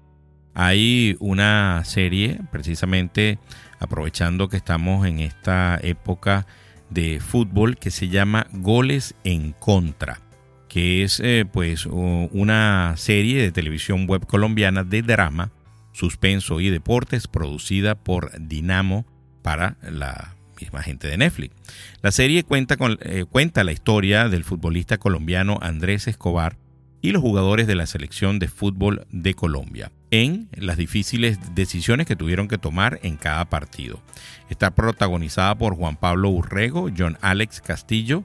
Hay 0.61 1.15
una 1.21 1.85
serie, 1.85 2.37
precisamente 2.51 3.39
aprovechando 3.79 4.49
que 4.49 4.57
estamos 4.57 5.07
en 5.07 5.19
esta 5.21 5.79
época 5.81 6.47
de 6.89 7.21
fútbol, 7.21 7.77
que 7.77 7.91
se 7.91 8.09
llama 8.09 8.45
Goles 8.51 9.15
en 9.23 9.53
Contra, 9.53 10.19
que 10.67 11.03
es 11.03 11.21
eh, 11.21 11.45
pues 11.49 11.85
una 11.85 12.93
serie 12.97 13.41
de 13.41 13.53
televisión 13.53 14.05
web 14.05 14.27
colombiana 14.27 14.83
de 14.83 15.01
drama, 15.01 15.53
suspenso 15.93 16.59
y 16.59 16.69
deportes 16.69 17.29
producida 17.29 17.95
por 17.95 18.29
Dinamo 18.37 19.05
para 19.41 19.77
la 19.81 20.35
misma 20.59 20.83
gente 20.83 21.07
de 21.07 21.15
Netflix. 21.19 21.55
La 22.01 22.11
serie 22.11 22.43
cuenta, 22.43 22.75
con, 22.75 22.97
eh, 22.99 23.23
cuenta 23.23 23.63
la 23.63 23.71
historia 23.71 24.27
del 24.27 24.43
futbolista 24.43 24.97
colombiano 24.97 25.57
Andrés 25.61 26.09
Escobar 26.09 26.57
y 27.01 27.11
los 27.11 27.21
jugadores 27.21 27.65
de 27.65 27.75
la 27.75 27.85
selección 27.85 28.39
de 28.39 28.49
fútbol 28.49 29.07
de 29.09 29.35
Colombia 29.35 29.89
en 30.11 30.49
las 30.53 30.77
difíciles 30.77 31.39
decisiones 31.53 32.07
que 32.07 32.15
tuvieron 32.15 32.47
que 32.47 32.57
tomar 32.57 32.99
en 33.03 33.17
cada 33.17 33.45
partido. 33.45 34.01
Está 34.49 34.71
protagonizada 34.71 35.57
por 35.57 35.75
Juan 35.75 35.95
Pablo 35.95 36.29
Urrego, 36.29 36.89
John 36.95 37.17
Alex 37.21 37.61
Castillo 37.61 38.23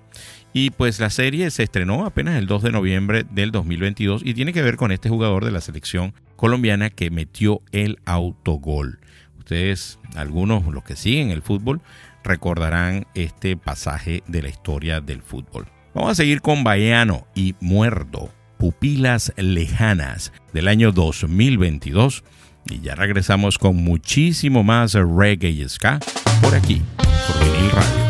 y 0.52 0.70
pues 0.70 1.00
la 1.00 1.10
serie 1.10 1.50
se 1.50 1.64
estrenó 1.64 2.06
apenas 2.06 2.36
el 2.36 2.46
2 2.46 2.62
de 2.62 2.72
noviembre 2.72 3.24
del 3.30 3.50
2022 3.50 4.22
y 4.24 4.34
tiene 4.34 4.52
que 4.52 4.62
ver 4.62 4.76
con 4.76 4.92
este 4.92 5.08
jugador 5.08 5.44
de 5.44 5.50
la 5.50 5.60
selección 5.60 6.14
colombiana 6.36 6.90
que 6.90 7.10
metió 7.10 7.60
el 7.72 7.98
autogol. 8.04 9.00
Ustedes, 9.38 9.98
algunos 10.14 10.64
los 10.66 10.84
que 10.84 10.96
siguen 10.96 11.30
el 11.30 11.42
fútbol, 11.42 11.82
recordarán 12.22 13.06
este 13.14 13.56
pasaje 13.56 14.22
de 14.26 14.42
la 14.42 14.48
historia 14.48 15.00
del 15.00 15.20
fútbol. 15.20 15.66
Vamos 15.94 16.12
a 16.12 16.14
seguir 16.14 16.40
con 16.40 16.64
Baiano 16.64 17.26
y 17.34 17.54
Muerdo 17.60 18.30
Pupilas 18.64 19.31
Lejanas 19.37 20.33
del 20.55 20.68
año 20.68 20.90
2022. 20.90 22.24
Y 22.64 22.81
ya 22.81 22.94
regresamos 22.94 23.59
con 23.59 23.77
muchísimo 23.77 24.64
más 24.64 24.94
reggae 24.94 25.50
y 25.50 25.68
ska 25.68 26.00
por 26.40 26.55
aquí, 26.55 26.81
por 26.96 27.44
Vinil 27.44 27.70
Radio. 27.72 28.05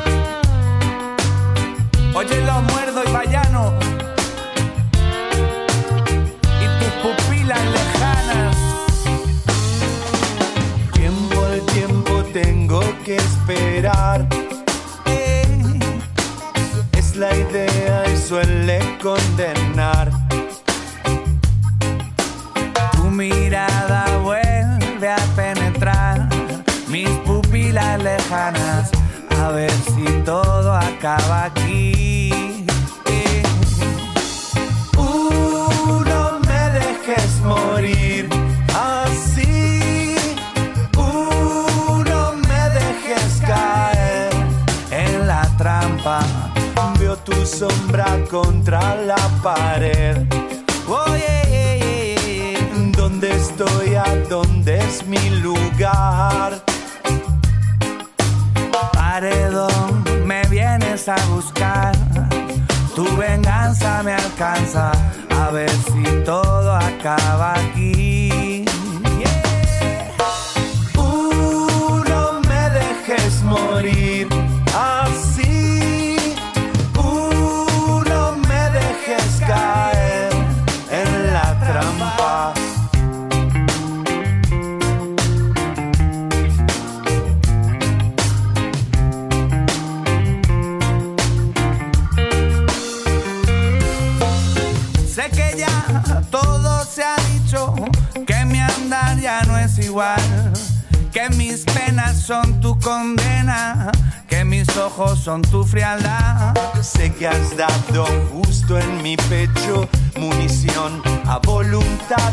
Oye, 2.15 2.47
los 2.47 2.63
muerdo 2.73 3.03
y 3.05 3.11
vallanos. 3.11 3.73
Y 6.63 6.67
tus 6.79 6.93
pupilas 7.03 7.59
lejanas. 7.73 8.57
Tiempo 10.93 11.45
al 11.47 11.67
tiempo 11.67 12.23
tengo 12.33 12.81
que 13.05 13.17
esperar. 13.17 14.29
Eh, 15.07 15.45
es 16.93 17.17
la 17.17 17.37
idea 17.37 18.05
y 18.09 18.17
suele 18.17 18.79
condenar 19.03 20.24
Mirada 23.17 24.19
vuelve 24.25 25.09
a 25.09 25.17
penetrar 25.37 26.29
mis 26.89 27.09
pupilas 27.25 28.03
lejanas, 28.03 28.91
a 29.41 29.51
ver 29.51 29.71
si 29.71 30.05
todo 30.25 30.75
acaba 30.75 31.45
aquí. 31.45 32.67
Uh, 34.97 36.03
no 36.05 36.41
me 36.41 36.71
dejes 36.81 37.41
morir 37.45 38.29
así. 38.75 40.17
Uh, 40.97 42.03
me 42.49 42.71
dejes 42.71 43.41
caer 43.47 44.31
en 44.91 45.29
la 45.29 45.49
trampa. 45.57 46.21
Veo 46.99 47.17
tu 47.19 47.47
sombra 47.47 48.07
contra 48.29 48.97
la 48.97 49.29
pared. 49.41 50.17
Oye, 50.89 51.44
¿dónde 51.44 51.44
estoy? 53.45 53.95
¿A 53.95 54.05
dónde 54.29 54.79
es 54.79 55.07
mi 55.07 55.25
lugar? 55.47 56.63
Paredón, 58.93 60.05
me 60.25 60.43
vienes 60.49 61.09
a 61.09 61.17
buscar. 61.27 61.95
Tu 62.95 63.05
venganza 63.17 64.03
me 64.03 64.13
alcanza. 64.13 64.93
A 65.43 65.51
ver 65.51 65.71
si 65.71 66.03
todo 66.25 66.71
acaba 66.75 67.55
aquí. 67.55 68.65
Uh, 70.97 72.03
no 72.09 72.41
me 72.49 72.63
dejes 72.79 73.43
morir 73.43 74.04
son 102.27 102.59
tu 102.61 102.79
condena, 102.79 103.93
que 104.27 104.45
mis 104.47 104.67
ojos 104.79 105.19
son 105.21 105.43
tu 105.43 105.63
frialdad. 105.63 106.55
Sé 106.81 107.13
que 107.13 107.29
has 107.29 107.55
dado 107.55 108.07
justo 108.33 108.79
en 108.79 109.03
mi 109.03 109.15
pecho 109.17 109.87
munición 110.19 111.03
a 111.27 111.39
voluntad. 111.39 112.33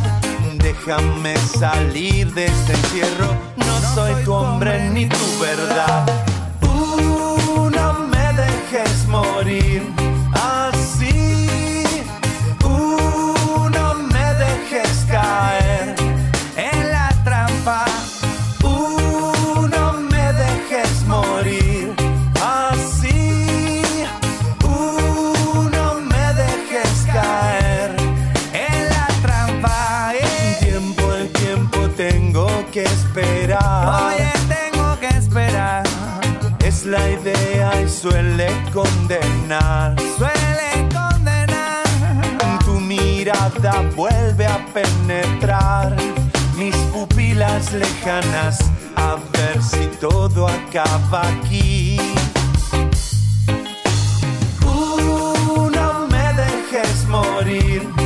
Déjame 0.60 1.36
salir 1.38 2.34
de 2.34 2.46
este 2.46 2.74
encierro, 2.74 3.36
no 3.58 3.94
soy 3.94 4.14
tu 4.24 4.34
hombre 4.34 4.90
ni 4.92 5.08
tu 5.08 5.40
verdad. 5.42 6.06
Uh, 6.62 7.70
no 7.70 7.94
me 8.08 8.26
dejes 8.34 9.06
morir 9.08 9.84
condenar. 38.74 39.96
Suele 40.18 40.88
condenar. 40.94 41.84
Tu 42.66 42.80
mirada 42.80 43.84
vuelve 43.96 44.46
a 44.46 44.66
penetrar 44.74 45.96
mis 46.58 46.76
pupilas 46.94 47.72
lejanas. 47.74 48.60
A 48.96 49.18
ver 49.34 49.62
si 49.62 49.88
todo 50.00 50.48
acaba 50.48 51.22
aquí. 51.28 51.98
Uh, 54.66 55.70
no 55.70 56.08
me 56.08 56.34
dejes 56.34 57.08
morir 57.08 58.01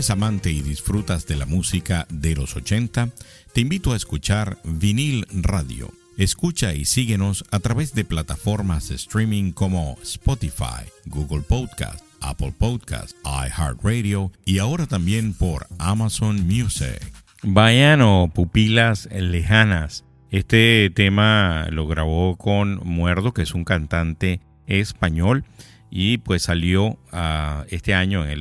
¿Eres 0.00 0.08
amante 0.08 0.50
y 0.50 0.62
disfrutas 0.62 1.26
de 1.26 1.36
la 1.36 1.44
música 1.44 2.06
de 2.08 2.34
los 2.34 2.56
80? 2.56 3.10
Te 3.52 3.60
invito 3.60 3.92
a 3.92 3.96
escuchar 3.96 4.56
Vinil 4.64 5.26
Radio. 5.30 5.92
Escucha 6.16 6.72
y 6.72 6.86
síguenos 6.86 7.44
a 7.50 7.60
través 7.60 7.92
de 7.92 8.06
plataformas 8.06 8.88
de 8.88 8.94
streaming 8.94 9.52
como 9.52 9.98
Spotify, 10.02 10.88
Google 11.04 11.42
Podcast, 11.42 12.02
Apple 12.22 12.54
Podcast, 12.58 13.14
iHeartRadio 13.26 14.32
y 14.46 14.56
ahora 14.56 14.86
también 14.86 15.34
por 15.34 15.66
Amazon 15.78 16.46
Music. 16.46 17.12
Baiano, 17.42 18.30
Pupilas 18.34 19.06
Lejanas. 19.12 20.06
Este 20.30 20.90
tema 20.94 21.66
lo 21.68 21.86
grabó 21.86 22.38
con 22.38 22.80
Muerdo, 22.86 23.34
que 23.34 23.42
es 23.42 23.52
un 23.52 23.64
cantante 23.64 24.40
español, 24.66 25.44
y 25.90 26.16
pues 26.16 26.44
salió 26.44 26.98
ah, 27.12 27.66
este 27.68 27.92
año, 27.92 28.24
en 28.24 28.30
el 28.30 28.40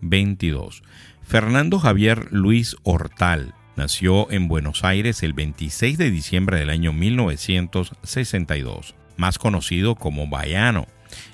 2022. 0.00 0.82
Fernando 1.22 1.78
Javier 1.78 2.32
Luis 2.32 2.76
Hortal 2.82 3.54
nació 3.76 4.30
en 4.30 4.48
Buenos 4.48 4.84
Aires 4.84 5.22
el 5.22 5.32
26 5.32 5.96
de 5.96 6.10
diciembre 6.10 6.58
del 6.58 6.70
año 6.70 6.92
1962, 6.92 8.94
más 9.16 9.38
conocido 9.38 9.94
como 9.94 10.26
Baiano. 10.26 10.86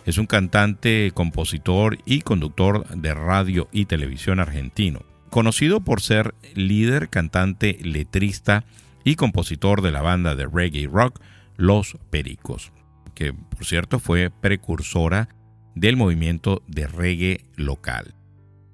Es 0.04 0.18
un 0.18 0.26
cantante, 0.26 1.10
compositor 1.14 1.98
y 2.04 2.20
conductor 2.20 2.86
de 2.88 3.14
radio 3.14 3.68
y 3.72 3.86
televisión 3.86 4.38
argentino, 4.38 5.02
conocido 5.30 5.80
por 5.80 6.00
ser 6.00 6.34
líder, 6.54 7.08
cantante, 7.08 7.78
letrista 7.82 8.64
y 9.02 9.16
compositor 9.16 9.82
de 9.82 9.92
la 9.92 10.02
banda 10.02 10.34
de 10.34 10.46
reggae 10.46 10.86
rock 10.86 11.20
Los 11.56 11.96
Pericos, 12.10 12.72
que 13.14 13.32
por 13.32 13.64
cierto 13.64 13.98
fue 13.98 14.30
precursora 14.30 15.28
del 15.74 15.96
movimiento 15.96 16.62
de 16.66 16.86
reggae 16.86 17.44
local. 17.56 18.14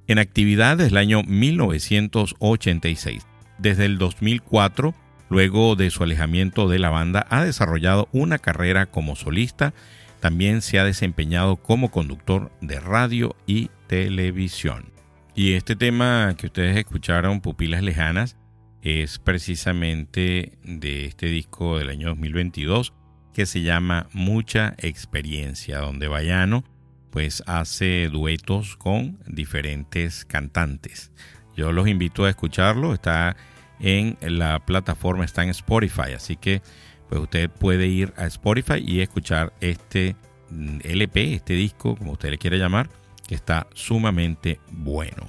En 0.06 0.18
actividad 0.18 0.76
desde 0.76 0.90
el 0.90 0.96
año 0.96 1.22
1986. 1.22 3.26
Desde 3.58 3.84
el 3.84 3.98
2004, 3.98 4.94
luego 5.28 5.76
de 5.76 5.90
su 5.90 6.02
alejamiento 6.02 6.68
de 6.68 6.78
la 6.78 6.90
banda, 6.90 7.26
ha 7.30 7.44
desarrollado 7.44 8.08
una 8.12 8.38
carrera 8.38 8.86
como 8.86 9.16
solista. 9.16 9.74
También 10.20 10.62
se 10.62 10.78
ha 10.78 10.84
desempeñado 10.84 11.56
como 11.56 11.90
conductor 11.90 12.50
de 12.60 12.80
radio 12.80 13.36
y 13.46 13.70
televisión. 13.86 14.90
Y 15.34 15.54
este 15.54 15.76
tema 15.76 16.34
que 16.36 16.46
ustedes 16.46 16.76
escucharon, 16.76 17.40
Pupilas 17.40 17.82
Lejanas, 17.82 18.36
es 18.82 19.18
precisamente 19.18 20.58
de 20.64 21.06
este 21.06 21.26
disco 21.26 21.78
del 21.78 21.88
año 21.88 22.08
2022 22.08 22.92
que 23.32 23.46
se 23.46 23.62
llama 23.62 24.08
Mucha 24.12 24.74
Experiencia, 24.78 25.78
donde 25.78 26.08
Bayano 26.08 26.64
pues 27.12 27.42
hace 27.46 28.08
duetos 28.08 28.76
con 28.76 29.18
diferentes 29.26 30.24
cantantes. 30.24 31.12
Yo 31.54 31.70
los 31.70 31.86
invito 31.86 32.24
a 32.24 32.30
escucharlo, 32.30 32.94
está 32.94 33.36
en 33.80 34.16
la 34.22 34.58
plataforma, 34.64 35.24
está 35.24 35.44
en 35.44 35.50
Spotify, 35.50 36.14
así 36.16 36.36
que 36.36 36.62
pues 37.10 37.20
usted 37.20 37.50
puede 37.50 37.86
ir 37.86 38.14
a 38.16 38.24
Spotify 38.26 38.82
y 38.84 39.00
escuchar 39.00 39.52
este 39.60 40.16
mm, 40.48 40.78
LP, 40.84 41.34
este 41.34 41.52
disco, 41.52 41.96
como 41.96 42.12
usted 42.12 42.30
le 42.30 42.38
quiere 42.38 42.58
llamar, 42.58 42.88
que 43.28 43.34
está 43.34 43.66
sumamente 43.74 44.58
bueno. 44.70 45.28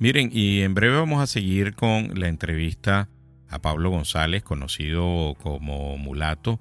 Miren, 0.00 0.30
y 0.32 0.62
en 0.62 0.74
breve 0.74 0.96
vamos 0.96 1.22
a 1.22 1.28
seguir 1.28 1.74
con 1.74 2.18
la 2.18 2.26
entrevista 2.26 3.08
a 3.48 3.60
Pablo 3.60 3.90
González, 3.90 4.42
conocido 4.42 5.36
como 5.40 5.96
Mulato, 5.96 6.58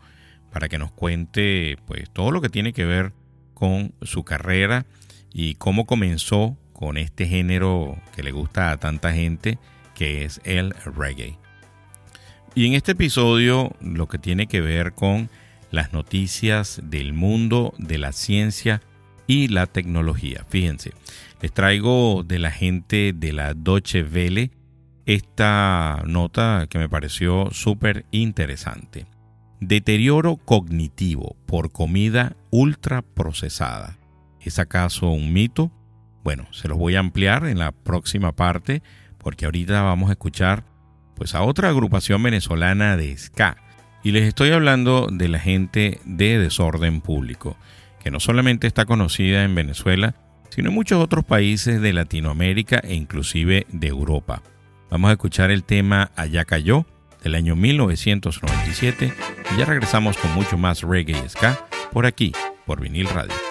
para 0.52 0.70
que 0.70 0.78
nos 0.78 0.92
cuente 0.92 1.78
pues 1.88 2.10
todo 2.12 2.30
lo 2.30 2.42
que 2.42 2.50
tiene 2.50 2.74
que 2.74 2.86
ver 2.86 3.14
con 3.58 3.96
su 4.04 4.24
carrera 4.24 4.86
y 5.34 5.56
cómo 5.56 5.88
comenzó 5.88 6.56
con 6.74 6.96
este 6.96 7.26
género 7.26 8.00
que 8.16 8.22
le 8.22 8.32
gusta 8.32 8.70
a 8.70 8.78
tanta 8.78 9.14
gente, 9.14 9.58
que 9.96 10.26
es 10.26 10.40
el 10.44 10.76
reggae. 10.86 11.40
Y 12.54 12.68
en 12.68 12.76
este 12.76 12.92
episodio 12.92 13.76
lo 13.82 14.08
que 14.08 14.20
tiene 14.20 14.46
que 14.46 14.62
ver 14.62 14.94
con 14.94 15.32
las 15.72 15.92
noticias 15.92 16.80
del 16.84 17.14
mundo 17.14 17.74
de 17.80 17.98
la 17.98 18.12
ciencia 18.12 18.84
y 19.26 19.48
la 19.48 19.66
tecnología. 19.66 20.46
Fíjense, 20.48 20.92
les 21.42 21.52
traigo 21.52 22.24
de 22.24 22.38
la 22.38 22.52
gente 22.52 23.12
de 23.12 23.34
la 23.34 23.56
Deutsche 23.56 24.04
Welle 24.04 24.52
esta 25.08 26.04
nota 26.06 26.68
que 26.70 26.78
me 26.78 26.90
pareció 26.90 27.50
súper 27.52 28.06
interesante. 28.12 29.08
Deterioro 29.60 30.36
cognitivo 30.36 31.36
por 31.48 31.72
comida 31.72 32.36
ultraprocesada. 32.52 33.98
¿Es 34.40 34.60
acaso 34.60 35.10
un 35.10 35.34
mito? 35.34 35.72
Bueno, 36.24 36.46
se 36.52 36.68
los 36.68 36.78
voy 36.78 36.96
a 36.96 37.00
ampliar 37.00 37.48
en 37.48 37.58
la 37.58 37.72
próxima 37.72 38.36
parte 38.36 38.84
porque 39.18 39.46
ahorita 39.46 39.82
vamos 39.82 40.10
a 40.10 40.14
escuchar 40.14 40.64
pues 41.16 41.34
a 41.34 41.42
otra 41.42 41.70
agrupación 41.70 42.22
venezolana 42.22 42.98
de 42.98 43.18
ska 43.18 43.58
y 44.04 44.12
les 44.12 44.26
estoy 44.26 44.52
hablando 44.52 45.08
de 45.12 45.28
la 45.28 45.40
gente 45.40 46.00
de 46.06 46.38
desorden 46.38 47.02
público, 47.02 47.58
que 48.00 48.12
no 48.12 48.20
solamente 48.20 48.68
está 48.68 48.86
conocida 48.86 49.44
en 49.44 49.56
Venezuela, 49.56 50.14
sino 50.50 50.70
en 50.70 50.76
muchos 50.76 51.04
otros 51.04 51.26
países 51.26 51.82
de 51.82 51.94
Latinoamérica 51.94 52.78
e 52.84 52.94
inclusive 52.94 53.66
de 53.70 53.88
Europa. 53.88 54.44
Vamos 54.92 55.10
a 55.10 55.14
escuchar 55.14 55.50
el 55.50 55.64
tema 55.64 56.12
Allá 56.16 56.46
cayó 56.46 56.86
el 57.28 57.36
año 57.36 57.56
1997 57.56 59.14
y 59.54 59.60
ya 59.60 59.66
regresamos 59.66 60.18
con 60.18 60.34
mucho 60.34 60.58
más 60.58 60.82
reggae 60.82 61.22
y 61.24 61.30
ska 61.30 61.60
por 61.94 62.06
aquí, 62.06 62.34
por 62.66 62.82
Vinil 62.82 63.08
Radio. 63.10 63.47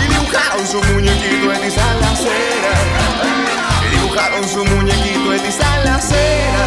Y 0.00 0.08
dibujaron 0.08 0.66
su 0.66 0.80
muñequito 0.92 1.52
en 1.52 1.60
quizá 1.62 1.92
en 1.92 2.00
la 2.00 2.10
acera. 2.10 2.72
Y 3.84 3.88
dibujaron 3.96 4.48
su 4.48 4.64
muñequito 4.64 5.34
en 5.34 5.40
quizá 5.42 5.78
en 5.78 5.84
la 5.84 5.96
acera. 5.96 6.64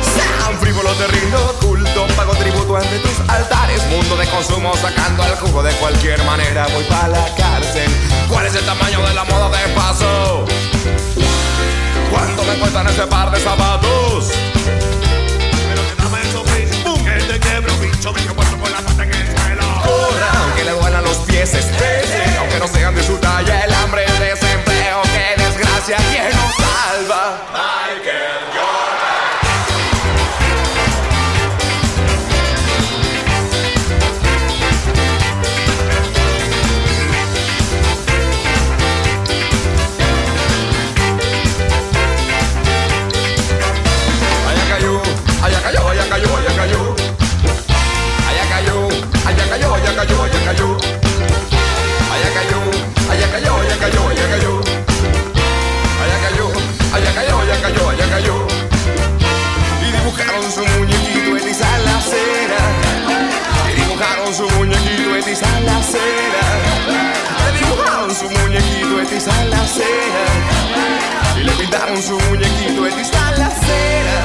San 0.00 0.58
frívolo 0.58 0.90
te 0.94 1.06
rindo 1.08 1.56
culto, 1.60 2.06
pago 2.16 2.34
tributo 2.36 2.76
ante 2.76 2.98
tus 3.00 3.20
altares. 3.28 3.84
Mundo 3.88 4.16
de 4.16 4.26
consumo 4.28 4.74
sacando 4.76 5.22
al 5.22 5.36
jugo 5.36 5.62
de 5.62 5.72
cualquier 5.74 6.22
manera. 6.24 6.66
Voy 6.74 6.84
para 6.84 7.08
la 7.08 7.34
cárcel. 7.36 7.90
¿Cuál 8.28 8.46
es 8.46 8.54
el 8.54 8.64
tamaño 8.64 9.06
de 9.06 9.14
la 9.14 9.24
moda 9.24 9.50
de 9.50 9.68
paso? 9.74 10.46
¿Cuánto 12.10 12.44
me 12.44 12.54
cuestan 12.54 12.86
este 12.86 13.06
par 13.06 13.30
de 13.30 13.40
zapatos? 13.40 14.30
Pero 14.64 15.82
que 15.86 15.94
dame 16.02 16.20
eso, 16.22 16.42
please. 16.44 16.82
Que 17.04 17.24
te 17.24 17.40
quebro, 17.40 17.74
bicho, 17.76 18.12
me 18.12 18.22
quedo 18.22 18.34
puesto 18.34 18.56
con 18.56 18.72
la 18.72 18.78
pata 18.78 19.02
en 19.04 19.12
el 19.12 19.39
aunque 20.42 20.64
le 20.64 20.72
duelan 20.72 21.04
los 21.04 21.18
pies, 21.18 21.54
estrese, 21.54 22.36
aunque 22.38 22.58
no 22.58 22.68
sean 22.68 22.94
de 22.94 23.02
su 23.02 23.16
talla 23.18 23.64
el 23.64 23.72
hambre, 23.74 24.04
el 24.04 24.18
desempleo, 24.18 25.02
que 25.02 25.42
desgracia, 25.42 25.96
quien 25.96 26.30
nos 26.30 26.54
salva. 26.54 28.29
allá 50.50 50.58
cayó, 50.58 50.76
allá 53.10 53.30
cayó, 53.30 53.54
allá 53.60 53.76
cayó, 53.78 54.08
allá 54.08 54.26
cayó, 54.28 54.60
allá 56.02 56.16
cayó, 56.24 56.46
allá 56.92 57.10
cayó, 57.14 57.40
allá 57.40 57.56
cayó, 57.62 57.90
allá 57.90 58.06
cayó. 58.10 58.36
Y 59.80 59.92
dibujaron 59.92 60.50
su 60.50 60.64
muñequito 60.66 61.36
en 61.36 61.48
esa 61.48 61.78
la 61.78 61.98
acera, 61.98 62.60
y 63.68 63.80
dibujaron 63.80 64.34
su 64.34 64.48
muñequito 64.50 65.16
en 65.16 65.28
esa 65.28 65.60
la 65.60 65.76
acera 65.78 66.40
dibujaron 67.52 68.14
su 68.14 68.24
muñequito 68.24 69.00
Esta 69.00 69.16
está 69.16 69.44
la 69.44 69.66
cera 69.66 70.24
Y 71.36 71.44
le 71.44 71.52
pintaron 71.52 72.02
su 72.02 72.18
muñequito 72.18 72.86
Esta 72.86 73.00
está 73.00 73.30
la 73.32 73.50
cera 73.50 74.20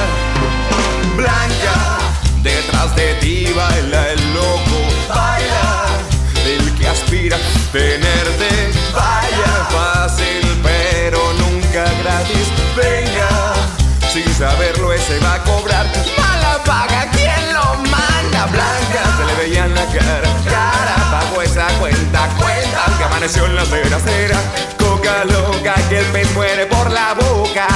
Blanca 1.16 1.98
Detrás 2.42 2.94
de 2.94 3.14
ti 3.14 3.52
baila 3.56 4.12
el 4.12 4.34
loco. 4.34 4.78
Baila 5.08 5.65
tenerte. 7.72 8.48
Vaya 8.92 9.68
fácil, 9.70 10.42
pero 10.62 11.18
nunca 11.34 11.84
gratis. 12.02 12.48
Venga, 12.76 13.54
sin 14.12 14.32
saberlo 14.34 14.92
ese 14.92 15.18
va 15.20 15.34
a 15.34 15.44
cobrar. 15.44 15.86
Mala 16.18 16.62
paga, 16.64 17.08
¿quién 17.12 17.52
lo 17.52 17.74
manda? 17.90 18.46
Blanca, 18.46 19.02
se 19.18 19.24
le 19.24 19.34
veía 19.34 19.66
en 19.66 19.74
la 19.74 19.86
cara. 19.86 20.28
Cara, 20.44 20.96
pagó 21.10 21.42
esa 21.42 21.66
cuenta, 21.78 22.28
cuenta. 22.38 22.98
Que 22.98 23.04
amaneció 23.04 23.46
en 23.46 23.56
la 23.56 23.64
teracera. 23.64 24.38
Coca 24.78 25.24
loca, 25.24 25.74
que 25.88 25.98
el 25.98 26.06
pez 26.06 26.32
muere 26.34 26.66
por 26.66 26.90
la 26.90 27.14
boca. 27.14 27.68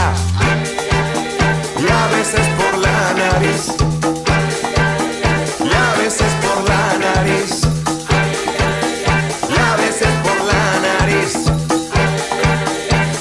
Y 1.79 1.89
a 1.89 2.17
veces 2.17 2.47
por 2.59 2.79
la 2.79 3.15
nariz. 3.15 3.75
Y 5.61 5.73
a 5.73 6.03
veces 6.03 6.33
por 6.43 6.69
la 6.69 6.99
nariz. 6.99 7.70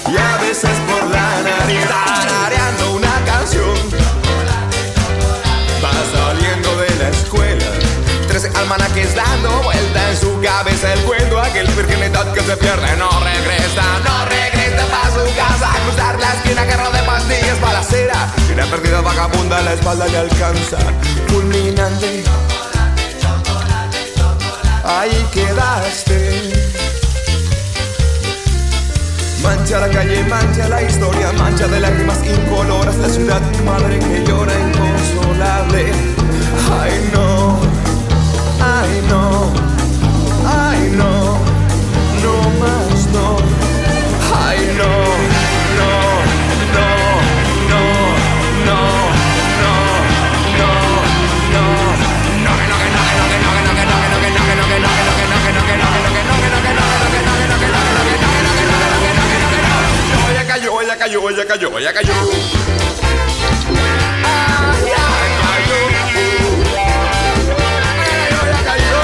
Y 0.07 0.17
a 0.17 0.37
veces 0.41 0.69
por 0.87 1.09
la 1.09 1.41
nariz, 1.43 1.67
si 1.67 1.75
está 1.77 2.85
una 2.91 3.25
canción, 3.25 3.75
va 5.83 5.91
saliendo 6.11 6.75
de 6.77 6.95
la 6.95 7.09
escuela. 7.09 7.65
Trece 8.27 8.49
almanaques 8.55 9.15
dando 9.15 9.49
vuelta 9.61 10.09
en 10.09 10.17
su 10.17 10.41
cabeza 10.41 10.93
el 10.93 10.99
cuento. 11.01 11.39
Aquel 11.39 11.67
virgen 11.67 11.99
neto 11.99 12.33
que 12.33 12.41
se 12.41 12.57
pierde 12.57 12.97
no 12.97 13.09
regresa, 13.19 13.83
no 14.03 14.25
regresa 14.25 14.85
para 14.87 15.09
su 15.09 15.35
casa. 15.35 15.69
Cruzar 15.85 16.19
la 16.19 16.33
esquina, 16.33 16.65
garro 16.65 16.91
de 16.91 17.03
pastillas 17.03 17.57
para 17.59 17.73
la 17.73 17.83
cera. 17.83 18.33
Tiene 18.47 18.65
perdido 18.65 19.03
vagabunda, 19.03 19.61
la 19.61 19.73
espalda 19.73 20.07
le 20.07 20.17
alcanza. 20.17 20.77
mancha 30.29 30.69
la 30.69 30.81
historia, 30.83 31.31
mancha 31.33 31.67
de 31.67 31.79
lágrimas 31.79 32.19
incoloras, 32.23 32.95
la 32.97 33.09
ciudad 33.09 33.41
madre 33.65 33.97
que 33.99 34.23
llora 34.25 34.53
inconsolable. 34.53 35.91
Ay 36.81 37.09
no, 37.11 37.59
ay 38.61 39.01
no, 39.09 39.51
ay 40.47 40.91
no, 40.95 41.37
no 42.23 42.33
más 42.59 43.07
no, 43.11 43.37
ay 44.47 44.75
no. 44.77 45.08
Cayó, 60.99 61.29
ella 61.29 61.45
cayó, 61.47 61.79
ella 61.79 61.93
cayó. 61.93 62.11
Ay, 62.11 62.19
ya 64.85 64.97
cayó. 65.41 65.79
Ella 68.43 68.61
cayó. 68.65 69.01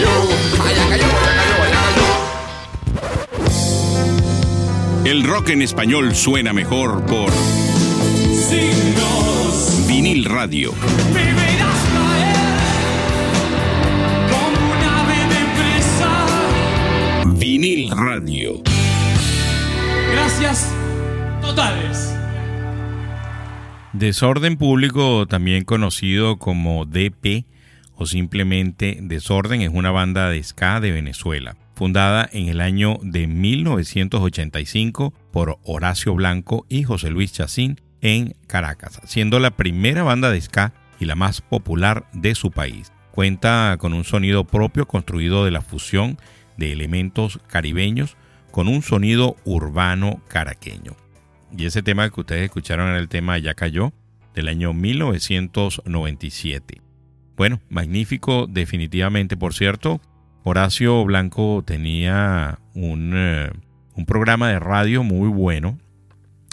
Yo, 0.00 0.08
ay, 0.64 0.74
ya 0.74 0.84
cayó, 0.88 1.04
ya 1.04 1.32
cayó, 1.36 1.56
ya 1.70 1.80
cayó. 1.84 2.08
El 5.04 5.22
rock 5.24 5.50
en 5.50 5.60
español 5.60 6.14
suena 6.16 6.54
mejor 6.54 7.04
por 7.04 7.30
Signos. 8.48 9.86
vinil 9.86 10.24
radio. 10.24 10.72
Gracias 20.12 20.74
totales. 21.42 22.16
Desorden 23.92 24.56
Público, 24.56 25.26
también 25.26 25.64
conocido 25.64 26.38
como 26.38 26.86
DP 26.86 27.44
o 27.96 28.06
simplemente 28.06 28.98
Desorden, 29.02 29.60
es 29.60 29.70
una 29.72 29.90
banda 29.90 30.30
de 30.30 30.42
ska 30.42 30.80
de 30.80 30.90
Venezuela, 30.90 31.56
fundada 31.74 32.28
en 32.32 32.48
el 32.48 32.60
año 32.60 32.98
de 33.02 33.26
1985 33.26 35.12
por 35.30 35.58
Horacio 35.62 36.14
Blanco 36.14 36.66
y 36.68 36.82
José 36.82 37.10
Luis 37.10 37.32
Chacín 37.32 37.80
en 38.00 38.34
Caracas, 38.46 39.00
siendo 39.04 39.38
la 39.38 39.50
primera 39.50 40.02
banda 40.02 40.30
de 40.30 40.40
ska 40.40 40.72
y 40.98 41.04
la 41.04 41.14
más 41.14 41.40
popular 41.42 42.06
de 42.14 42.34
su 42.34 42.50
país. 42.50 42.90
Cuenta 43.12 43.76
con 43.78 43.92
un 43.92 44.02
sonido 44.02 44.44
propio 44.44 44.86
construido 44.86 45.44
de 45.44 45.50
la 45.52 45.60
fusión 45.60 46.18
de 46.56 46.72
elementos 46.72 47.40
caribeños 47.46 48.16
con 48.50 48.68
un 48.68 48.82
sonido 48.82 49.36
urbano 49.44 50.22
caraqueño. 50.28 50.96
Y 51.56 51.66
ese 51.66 51.82
tema 51.82 52.10
que 52.10 52.20
ustedes 52.20 52.44
escucharon 52.44 52.88
era 52.88 52.98
el 52.98 53.08
tema 53.08 53.38
Ya 53.38 53.54
cayó 53.54 53.92
del 54.34 54.48
año 54.48 54.72
1997. 54.72 56.80
Bueno, 57.36 57.60
magnífico 57.68 58.46
definitivamente, 58.48 59.36
por 59.36 59.54
cierto. 59.54 60.00
Horacio 60.44 61.04
Blanco 61.04 61.62
tenía 61.66 62.60
un, 62.74 63.12
eh, 63.14 63.50
un 63.94 64.06
programa 64.06 64.50
de 64.50 64.58
radio 64.58 65.02
muy 65.02 65.28
bueno 65.28 65.78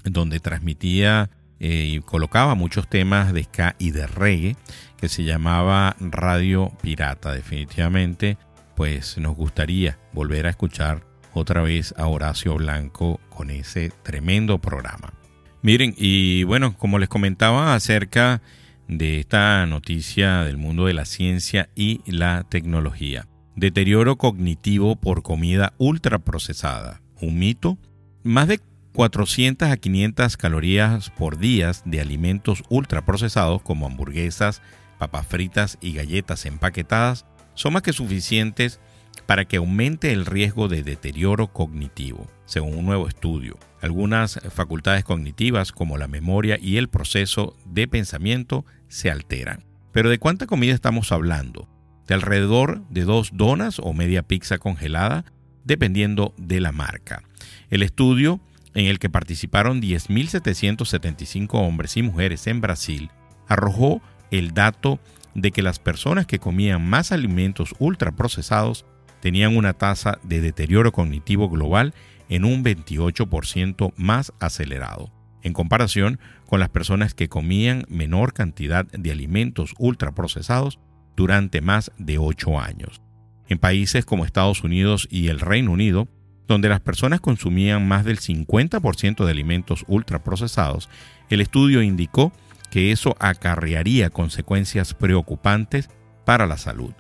donde 0.06 0.39
transmitía 0.39 1.30
eh, 1.60 1.89
y 1.91 1.99
colocaba 1.99 2.56
muchos 2.56 2.89
temas 2.89 3.34
de 3.34 3.43
ska 3.43 3.76
y 3.78 3.91
de 3.91 4.08
reggae 4.08 4.56
que 4.97 5.10
se 5.10 5.24
llamaba 5.24 5.95
Radio 5.99 6.72
Pirata. 6.82 7.34
Definitivamente, 7.34 8.38
pues 8.82 9.20
nos 9.20 9.36
gustaría 9.36 10.00
volver 10.12 10.48
a 10.48 10.50
escuchar 10.50 11.06
otra 11.34 11.62
vez 11.62 11.94
a 12.00 12.08
Horacio 12.08 12.56
Blanco 12.56 13.22
con 13.30 13.52
ese 13.52 13.92
tremendo 14.02 14.58
programa. 14.58 15.14
Miren, 15.62 15.94
y 15.96 16.46
bueno, 16.46 16.76
como 16.76 16.98
les 16.98 17.08
comentaba 17.08 17.76
acerca 17.76 18.42
de 18.88 19.20
esta 19.20 19.68
noticia 19.68 20.42
del 20.46 20.58
mundo 20.58 20.88
de 20.88 20.96
la 20.96 21.06
ciencia 21.06 21.70
y 21.76 22.02
la 22.08 22.44
tecnología. 22.50 23.28
Deterioro 23.56 24.18
cognitivo 24.18 24.96
por 24.96 25.22
comida 25.22 25.74
ultraprocesada. 25.78 27.04
¿Un 27.22 27.38
mito? 27.38 27.78
Más 28.24 28.48
de 28.48 28.62
400 28.94 29.70
a 29.70 29.78
500 29.78 30.38
calorías 30.38 31.12
por 31.12 31.38
día 31.38 31.72
de 31.86 32.02
alimentos 32.02 32.64
ultraprocesados 32.68 33.62
como 33.62 33.86
hamburguesas, 33.86 34.64
papas 34.98 35.28
fritas 35.28 35.78
y 35.82 35.94
galletas 35.94 36.48
empaquetadas 36.48 37.28
son 37.62 37.74
más 37.74 37.84
que 37.84 37.93
suficientes 37.93 38.80
para 39.28 39.45
que 39.45 39.57
aumente 39.57 40.12
el 40.12 40.26
riesgo 40.26 40.68
de 40.68 40.82
deterioro 40.82 41.53
cognitivo, 41.53 42.28
según 42.45 42.76
un 42.76 42.86
nuevo 42.86 43.07
estudio. 43.07 43.59
Algunas 43.82 44.39
facultades 44.49 45.03
cognitivas 45.03 45.72
como 45.72 45.99
la 45.99 46.07
memoria 46.07 46.57
y 46.59 46.78
el 46.78 46.89
proceso 46.89 47.55
de 47.66 47.88
pensamiento 47.88 48.66
se 48.88 49.12
alteran. 49.12 49.64
Pero 49.91 50.09
¿de 50.09 50.18
cuánta 50.18 50.47
comida 50.47 50.74
estamos 50.74 51.12
hablando? 51.12 51.70
De 52.07 52.16
alrededor 52.16 52.82
de 52.89 53.03
dos 53.03 53.30
donas 53.34 53.78
o 53.78 53.93
media 53.93 54.24
pizza 54.24 54.57
congelada, 54.57 55.26
dependiendo 55.64 56.34
de 56.38 56.62
la 56.62 56.72
marca. 56.72 57.22
El 57.70 57.84
estudio, 57.84 58.39
en 58.74 58.88
el 58.88 58.97
que 58.97 59.09
participaron 59.09 59.84
10.775 59.84 61.49
hombres 61.53 61.95
y 61.95 62.01
mujeres 62.01 62.47
en 62.47 62.59
Brasil, 62.59 63.12
arrojó 63.47 64.01
el 64.32 64.53
dato 64.55 64.99
de 65.36 65.52
que 65.52 65.62
las 65.62 65.80
personas 65.80 66.26
que 66.26 66.40
comían 66.40 66.88
más 66.88 67.12
alimentos 67.12 67.76
ultraprocesados 67.80 68.86
tenían 69.22 69.56
una 69.56 69.74
tasa 69.74 70.20
de 70.24 70.42
deterioro 70.42 70.92
cognitivo 70.92 71.50
global 71.50 71.94
en 72.30 72.46
un 72.46 72.64
28% 72.64 73.94
más 73.98 74.34
acelerado, 74.40 75.12
en 75.44 75.54
comparación 75.54 76.20
con 76.48 76.60
las 76.60 76.70
personas 76.70 77.14
que 77.14 77.30
comían 77.30 77.86
menor 77.88 78.34
cantidad 78.34 78.86
de 78.86 79.12
alimentos 79.12 79.74
ultraprocesados 79.78 80.80
durante 81.16 81.62
más 81.62 81.92
de 81.98 82.18
8 82.18 82.60
años. 82.60 83.02
En 83.48 83.60
países 83.60 84.06
como 84.06 84.26
Estados 84.26 84.64
Unidos 84.64 85.08
y 85.12 85.28
el 85.28 85.40
Reino 85.40 85.72
Unido, 85.72 86.08
donde 86.48 86.70
las 86.70 86.80
personas 86.80 87.22
consumían 87.22 87.88
más 87.88 88.06
del 88.06 88.20
50% 88.20 89.24
de 89.24 89.32
alimentos 89.32 89.86
ultraprocesados, 89.88 90.90
el 91.30 91.42
estudio 91.42 91.82
indicó 91.82 92.34
que 92.72 92.92
eso 92.92 93.16
acarrearía 93.20 94.10
consecuencias 94.10 94.96
preocupantes 94.96 95.90
para 96.26 96.48
la 96.48 96.58
salud. 96.58 96.94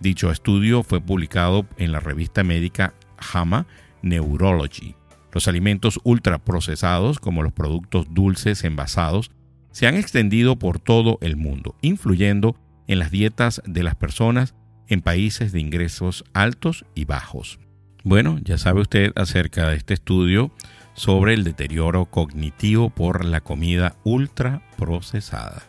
Dicho 0.00 0.30
estudio 0.30 0.82
fue 0.82 1.00
publicado 1.00 1.66
en 1.76 1.92
la 1.92 2.00
revista 2.00 2.44
médica 2.44 2.94
JAMA 3.18 3.66
Neurology. 4.02 4.94
Los 5.32 5.48
alimentos 5.48 6.00
ultraprocesados, 6.04 7.18
como 7.18 7.42
los 7.42 7.52
productos 7.52 8.06
dulces 8.08 8.64
envasados, 8.64 9.30
se 9.72 9.86
han 9.86 9.96
extendido 9.96 10.58
por 10.58 10.78
todo 10.78 11.18
el 11.20 11.36
mundo, 11.36 11.76
influyendo 11.82 12.56
en 12.86 12.98
las 12.98 13.10
dietas 13.10 13.60
de 13.66 13.82
las 13.82 13.96
personas 13.96 14.54
en 14.88 15.02
países 15.02 15.52
de 15.52 15.60
ingresos 15.60 16.24
altos 16.32 16.86
y 16.94 17.04
bajos. 17.04 17.58
Bueno, 18.04 18.38
ya 18.42 18.56
sabe 18.56 18.80
usted 18.80 19.12
acerca 19.16 19.68
de 19.68 19.76
este 19.76 19.94
estudio 19.94 20.52
sobre 20.96 21.34
el 21.34 21.44
deterioro 21.44 22.06
cognitivo 22.06 22.90
por 22.90 23.24
la 23.24 23.40
comida 23.40 23.96
ultraprocesada. 24.02 25.62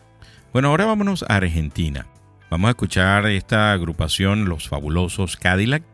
Bueno, 0.52 0.68
ahora 0.68 0.86
vámonos 0.86 1.24
a 1.28 1.36
Argentina. 1.36 2.06
Vamos 2.50 2.68
a 2.68 2.70
escuchar 2.70 3.26
esta 3.26 3.72
agrupación 3.72 4.48
Los 4.48 4.68
Fabulosos 4.68 5.36
Cadillac, 5.36 5.84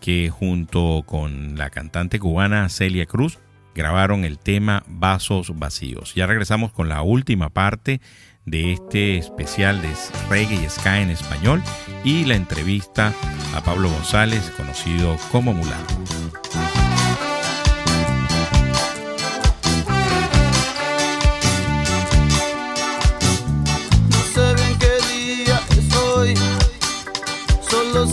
que 0.00 0.30
junto 0.30 1.02
con 1.06 1.56
la 1.56 1.70
cantante 1.70 2.20
cubana 2.20 2.68
Celia 2.68 3.06
Cruz 3.06 3.38
grabaron 3.74 4.24
el 4.24 4.38
tema 4.38 4.82
Vasos 4.86 5.58
Vacíos. 5.58 6.14
Ya 6.14 6.26
regresamos 6.26 6.72
con 6.72 6.88
la 6.88 7.02
última 7.02 7.48
parte 7.48 8.00
de 8.44 8.72
este 8.72 9.16
especial 9.16 9.80
de 9.80 9.94
reggae 10.28 10.62
y 10.62 10.68
ska 10.68 11.00
en 11.00 11.10
español 11.10 11.62
y 12.04 12.24
la 12.24 12.34
entrevista 12.34 13.14
a 13.54 13.62
Pablo 13.62 13.88
González, 13.88 14.52
conocido 14.56 15.16
como 15.30 15.54
Mulato. 15.54 15.94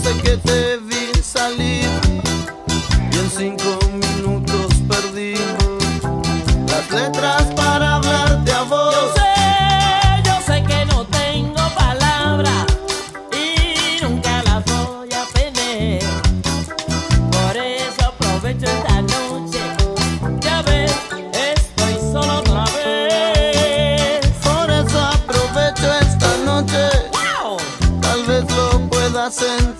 Sé 0.02 0.14
que 0.22 0.36
te 0.38 0.76
vi 0.78 1.12
salir 1.22 1.88
y 3.12 3.18
en 3.18 3.30
cinco 3.30 3.78
minutos 3.92 4.72
perdí 4.88 5.34
las 6.68 6.90
letras 6.90 7.42
para 7.54 7.96
hablarte 7.96 8.52
a 8.52 8.62
vos. 8.62 8.94
Yo 8.94 9.12
sé, 9.14 10.22
yo 10.24 10.34
sé 10.46 10.62
que 10.64 10.86
no 10.86 11.04
tengo 11.06 11.62
palabras 11.74 12.66
y 13.32 14.02
nunca 14.02 14.42
las 14.44 14.64
voy 14.64 15.10
a 15.12 15.24
tener. 15.34 16.02
Por 17.30 17.56
eso 17.56 18.02
aprovecho 18.08 18.66
esta 18.66 19.02
noche. 19.02 19.60
Ya 20.40 20.62
ves, 20.62 20.92
estoy 21.52 21.94
solo 22.12 22.38
otra 22.38 22.64
vez. 22.76 24.26
Por 24.42 24.70
eso 24.70 24.98
aprovecho 24.98 25.92
esta 26.00 26.36
noche, 26.46 26.88
¡Wow! 27.12 27.58
tal 28.00 28.24
vez 28.24 28.44
lo 28.56 28.88
puedas 28.88 29.42
entender. 29.42 29.79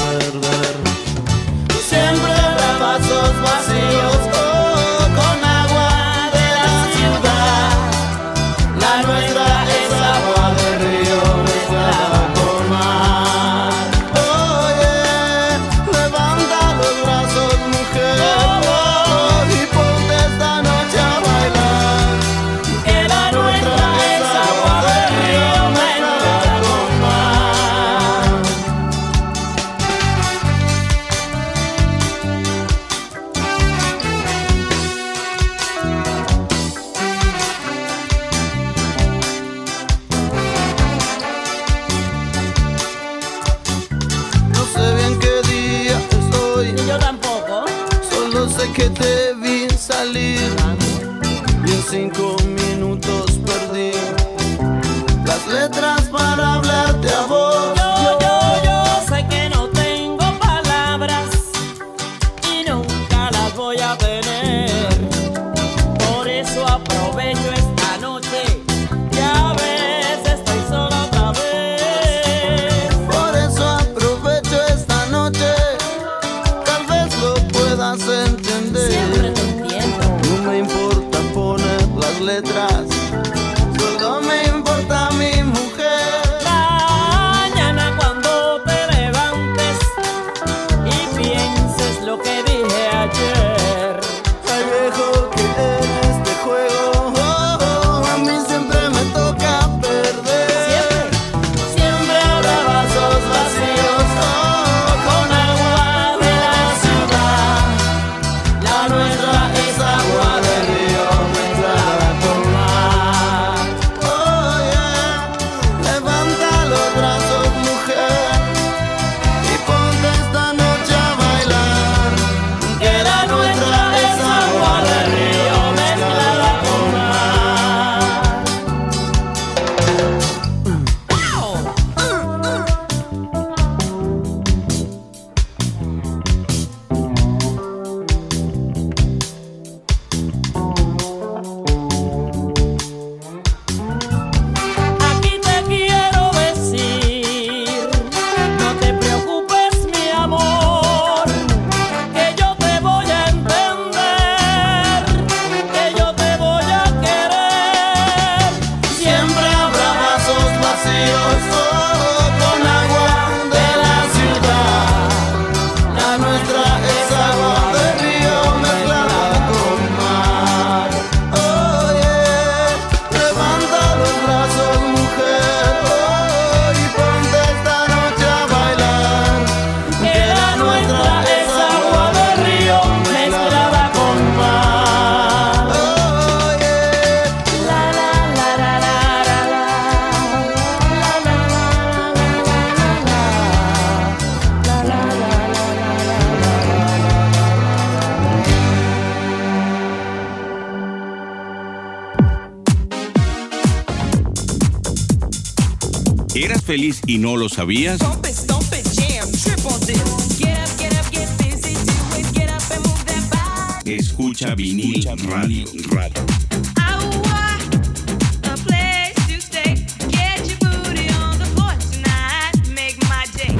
your 220.47 220.57
booty 220.59 221.09
on 221.13 221.39
the 221.39 221.45
floor 221.55 221.75
tonight. 221.91 222.55
Make 222.73 222.97
my 223.03 223.25
day. 223.35 223.53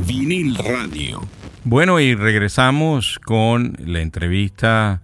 Vinil 0.00 0.56
radio. 0.56 1.20
Bueno, 1.64 2.00
y 2.00 2.14
regresamos 2.14 3.18
con 3.18 3.76
la 3.84 4.00
entrevista 4.00 5.02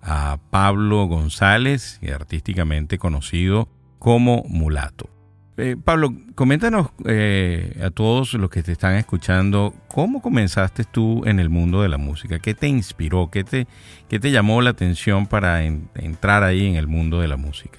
a 0.00 0.38
Pablo 0.48 1.04
González, 1.06 2.00
artísticamente 2.14 2.96
conocido 2.96 3.68
como 3.98 4.44
Mulato. 4.48 5.13
Eh, 5.56 5.76
Pablo, 5.82 6.12
coméntanos 6.34 6.88
eh, 7.04 7.80
a 7.84 7.90
todos 7.90 8.34
los 8.34 8.50
que 8.50 8.62
te 8.64 8.72
están 8.72 8.94
escuchando, 8.96 9.72
¿cómo 9.86 10.20
comenzaste 10.20 10.82
tú 10.84 11.22
en 11.26 11.38
el 11.38 11.48
mundo 11.48 11.80
de 11.82 11.88
la 11.88 11.96
música? 11.96 12.40
¿Qué 12.40 12.54
te 12.54 12.66
inspiró? 12.66 13.30
¿Qué 13.30 13.44
te, 13.44 13.68
te 14.08 14.30
llamó 14.32 14.62
la 14.62 14.70
atención 14.70 15.28
para 15.28 15.62
en- 15.62 15.88
entrar 15.94 16.42
ahí 16.42 16.66
en 16.66 16.74
el 16.74 16.88
mundo 16.88 17.20
de 17.20 17.28
la 17.28 17.36
música? 17.36 17.78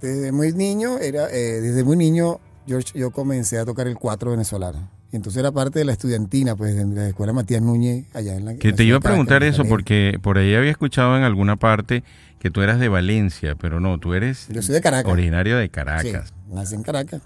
Desde 0.00 0.30
muy 0.30 0.52
niño, 0.52 0.98
era, 0.98 1.28
eh, 1.30 1.60
desde 1.60 1.82
muy 1.82 1.96
niño 1.96 2.38
yo, 2.64 2.78
yo 2.94 3.10
comencé 3.10 3.58
a 3.58 3.64
tocar 3.64 3.88
el 3.88 3.96
cuatro 3.96 4.30
venezolano. 4.30 4.88
Y 5.10 5.16
entonces 5.16 5.40
era 5.40 5.50
parte 5.52 5.78
de 5.78 5.84
la 5.86 5.92
estudiantina, 5.92 6.54
pues, 6.54 6.74
de 6.76 6.84
la 6.84 7.08
escuela 7.08 7.32
Matías 7.32 7.62
Núñez, 7.62 8.04
allá 8.14 8.36
en 8.36 8.44
la 8.44 8.50
en 8.52 8.58
Que 8.58 8.70
la 8.70 8.76
te 8.76 8.84
iba 8.84 8.98
a 8.98 9.00
preguntar 9.00 9.42
eso 9.42 9.64
porque 9.64 10.18
por 10.22 10.36
ahí 10.38 10.54
había 10.54 10.70
escuchado 10.70 11.16
en 11.16 11.22
alguna 11.22 11.56
parte 11.56 12.04
que 12.40 12.50
tú 12.50 12.60
eras 12.60 12.78
de 12.78 12.88
Valencia, 12.88 13.54
pero 13.54 13.80
no, 13.80 13.98
tú 13.98 14.12
eres 14.14 14.48
Yo 14.50 14.60
soy 14.62 14.74
de 14.74 14.80
Caracas. 14.82 15.10
originario 15.10 15.56
de 15.56 15.64
Sí, 15.64 15.70
Caracas. 15.70 16.34
nací 16.50 16.74
en 16.74 16.82
Caracas. 16.82 17.22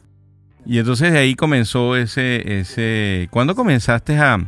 Y 0.64 0.78
entonces 0.78 1.12
de 1.12 1.18
ahí 1.18 1.34
comenzó 1.34 1.96
ese, 1.96 2.60
ese, 2.60 3.26
¿cuándo 3.32 3.56
comenzaste 3.56 4.16
a, 4.16 4.38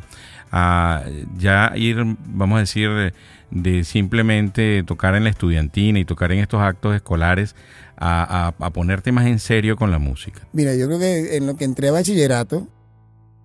a 0.53 1.03
ya 1.37 1.73
ir, 1.75 1.97
vamos 2.27 2.57
a 2.59 2.61
decir, 2.61 3.13
de 3.51 3.83
simplemente 3.85 4.85
tocar 4.85 5.17
en 5.17 5.25
la 5.25 5.31
estudiantina 5.31 5.99
y 5.99 6.05
tocar 6.05 6.31
en 6.31 6.39
estos 6.39 6.61
actos 6.61 6.95
escolares 6.95 7.57
a, 7.97 8.53
a- 8.59 8.65
a 8.65 8.71
ponerte 8.71 9.11
más 9.11 9.27
en 9.27 9.41
serio 9.41 9.75
con 9.77 9.91
la 9.91 9.99
música? 9.99 10.41
Mira, 10.53 10.75
yo 10.77 10.87
creo 10.87 11.01
que 11.01 11.37
en 11.37 11.47
lo 11.47 11.57
que 11.57 11.65
entré 11.65 11.89
a 11.89 11.93
bachillerato, 11.93 12.69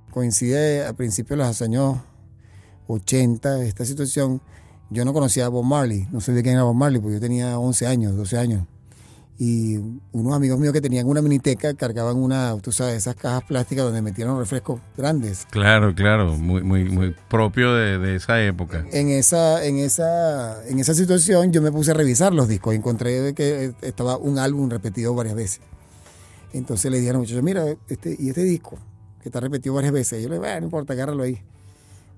coincide 0.10 0.86
a 0.86 0.94
principios 0.94 1.40
de 1.40 1.46
los 1.46 1.62
años 1.62 1.98
80, 2.88 3.64
esta 3.64 3.86
situación, 3.86 4.42
yo 4.90 5.06
no 5.06 5.14
conocía 5.14 5.46
a 5.46 5.50
Bob 5.50 5.64
Marley, 5.64 6.08
no 6.12 6.22
sabía 6.22 6.42
quién 6.42 6.56
era 6.56 6.64
Bob 6.64 6.76
Marley, 6.76 7.00
porque 7.00 7.16
yo 7.16 7.22
tenía 7.22 7.58
11 7.60 7.88
años, 7.88 8.16
12 8.16 8.38
años. 8.38 8.64
Y 9.42 9.78
unos 10.12 10.34
amigos 10.34 10.60
míos 10.60 10.74
que 10.74 10.82
tenían 10.82 11.08
una 11.08 11.22
miniteca 11.22 11.74
cargaban 11.74 12.18
una, 12.18 12.58
tú 12.62 12.74
sabes, 12.74 12.98
esas 12.98 13.16
cajas 13.16 13.44
plásticas 13.44 13.86
donde 13.86 14.02
metieron 14.02 14.38
refrescos 14.38 14.82
grandes. 14.98 15.48
Claro, 15.50 15.96
claro, 15.96 16.36
muy, 16.36 16.62
muy, 16.62 16.84
muy 16.84 17.16
propio 17.30 17.74
de, 17.74 18.00
de 18.00 18.18
esa 18.18 18.44
época. 18.44 18.86
En 18.92 19.08
esa, 19.08 19.64
en, 19.64 19.78
esa, 19.78 20.68
en 20.68 20.80
esa 20.80 20.94
situación 20.94 21.54
yo 21.54 21.62
me 21.62 21.72
puse 21.72 21.92
a 21.92 21.94
revisar 21.94 22.34
los 22.34 22.50
discos 22.50 22.74
y 22.74 22.78
encontré 22.78 23.34
que 23.34 23.74
estaba 23.82 24.18
un 24.18 24.40
álbum 24.40 24.70
repetido 24.70 25.16
varias 25.16 25.36
veces. 25.36 25.62
Entonces 26.52 26.92
le 26.92 26.98
dije 26.98 27.12
a 27.12 27.14
los 27.14 27.22
muchachos, 27.22 27.44
mira, 27.44 27.64
este, 27.88 28.18
y 28.20 28.30
este 28.30 28.44
disco, 28.44 28.78
que 29.30 29.38
está 29.38 29.40
repetido 29.40 29.76
varias 29.76 29.94
veces. 29.94 30.22
Yo 30.24 30.30
le 30.30 30.36
dije, 30.36 30.40
"Bueno, 30.48 30.60
no 30.62 30.66
importa, 30.66 30.94
agárralo 30.94 31.24
ahí, 31.24 31.40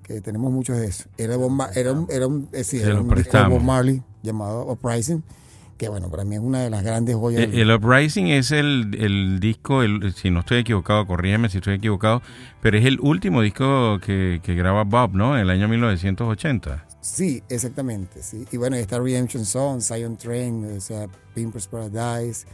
que 0.03 0.21
tenemos 0.21 0.51
muchos 0.51 0.77
de 0.77 0.87
eso. 0.87 1.05
Era, 1.17 1.35
Bob 1.37 1.51
Ma- 1.51 1.69
era 1.75 1.91
un, 1.93 2.07
era 2.09 2.27
un, 2.27 2.49
eh, 2.51 2.63
sí, 2.63 2.77
era 2.77 2.99
un 3.01 3.07
disco 3.15 3.37
de. 3.37 3.47
Bob 3.49 3.61
Marley 3.61 4.01
llamado 4.23 4.65
Uprising, 4.71 5.23
que 5.77 5.89
bueno, 5.89 6.09
para 6.09 6.23
mí 6.25 6.35
es 6.35 6.41
una 6.41 6.59
de 6.61 6.69
las 6.69 6.83
grandes 6.83 7.15
joyas. 7.15 7.41
El, 7.43 7.53
el 7.59 7.71
Uprising 7.71 8.27
es 8.27 8.51
el, 8.51 8.95
el 8.99 9.39
disco, 9.39 9.83
el- 9.83 10.13
si 10.13 10.29
no 10.31 10.41
estoy 10.41 10.59
equivocado, 10.59 11.05
corrígeme 11.07 11.49
si 11.49 11.57
estoy 11.57 11.75
equivocado, 11.75 12.21
pero 12.61 12.77
es 12.77 12.85
el 12.85 12.99
último 13.01 13.41
disco 13.41 13.99
que, 13.99 14.39
que 14.43 14.55
graba 14.55 14.83
Bob, 14.83 15.13
¿no? 15.13 15.35
En 15.35 15.41
el 15.41 15.49
año 15.49 15.67
1980. 15.67 16.85
Sí, 17.01 17.41
exactamente, 17.49 18.21
sí. 18.21 18.45
Y 18.51 18.57
bueno, 18.57 18.75
está 18.75 18.99
Redemption 18.99 19.43
Song, 19.45 19.81
Zion 19.81 20.17
Train, 20.17 20.77
o 20.77 20.81
sea, 20.81 21.07
Pimpers 21.33 21.67
Paradise, 21.67 22.45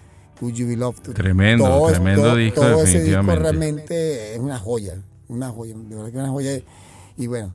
Would 0.42 0.54
You 0.56 0.68
Be 0.68 0.76
Loved. 0.76 1.14
Tremendo, 1.14 1.88
tremendo 1.88 2.36
disco, 2.36 2.62
Todo 2.62 2.84
ese 2.84 3.02
disco 3.02 3.22
definitivamente. 3.26 3.36
realmente 3.42 4.34
es 4.36 4.40
una 4.40 4.60
joya, 4.60 4.96
una 5.28 5.50
joya, 5.50 5.76
de 5.76 5.96
verdad 5.96 6.12
que 6.12 6.18
una 6.18 6.30
joya. 6.30 6.52
Y 7.18 7.28
bueno, 7.28 7.54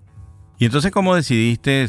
Y 0.58 0.64
entonces, 0.66 0.90
¿cómo 0.92 1.14
decidiste, 1.16 1.88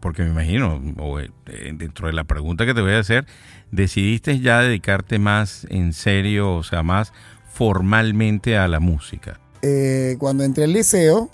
porque 0.00 0.22
me 0.22 0.30
imagino, 0.30 0.80
o, 0.98 1.20
eh, 1.20 1.30
dentro 1.74 2.06
de 2.08 2.12
la 2.12 2.24
pregunta 2.24 2.66
que 2.66 2.74
te 2.74 2.80
voy 2.80 2.92
a 2.92 2.98
hacer, 3.00 3.24
decidiste 3.70 4.40
ya 4.40 4.60
dedicarte 4.60 5.18
más 5.20 5.66
en 5.70 5.92
serio, 5.92 6.54
o 6.56 6.62
sea, 6.64 6.82
más 6.82 7.12
formalmente 7.52 8.56
a 8.56 8.66
la 8.68 8.80
música? 8.80 9.38
eh, 9.62 10.16
cuando 10.18 10.42
entré 10.42 10.64
al 10.64 10.72
liceo, 10.72 11.28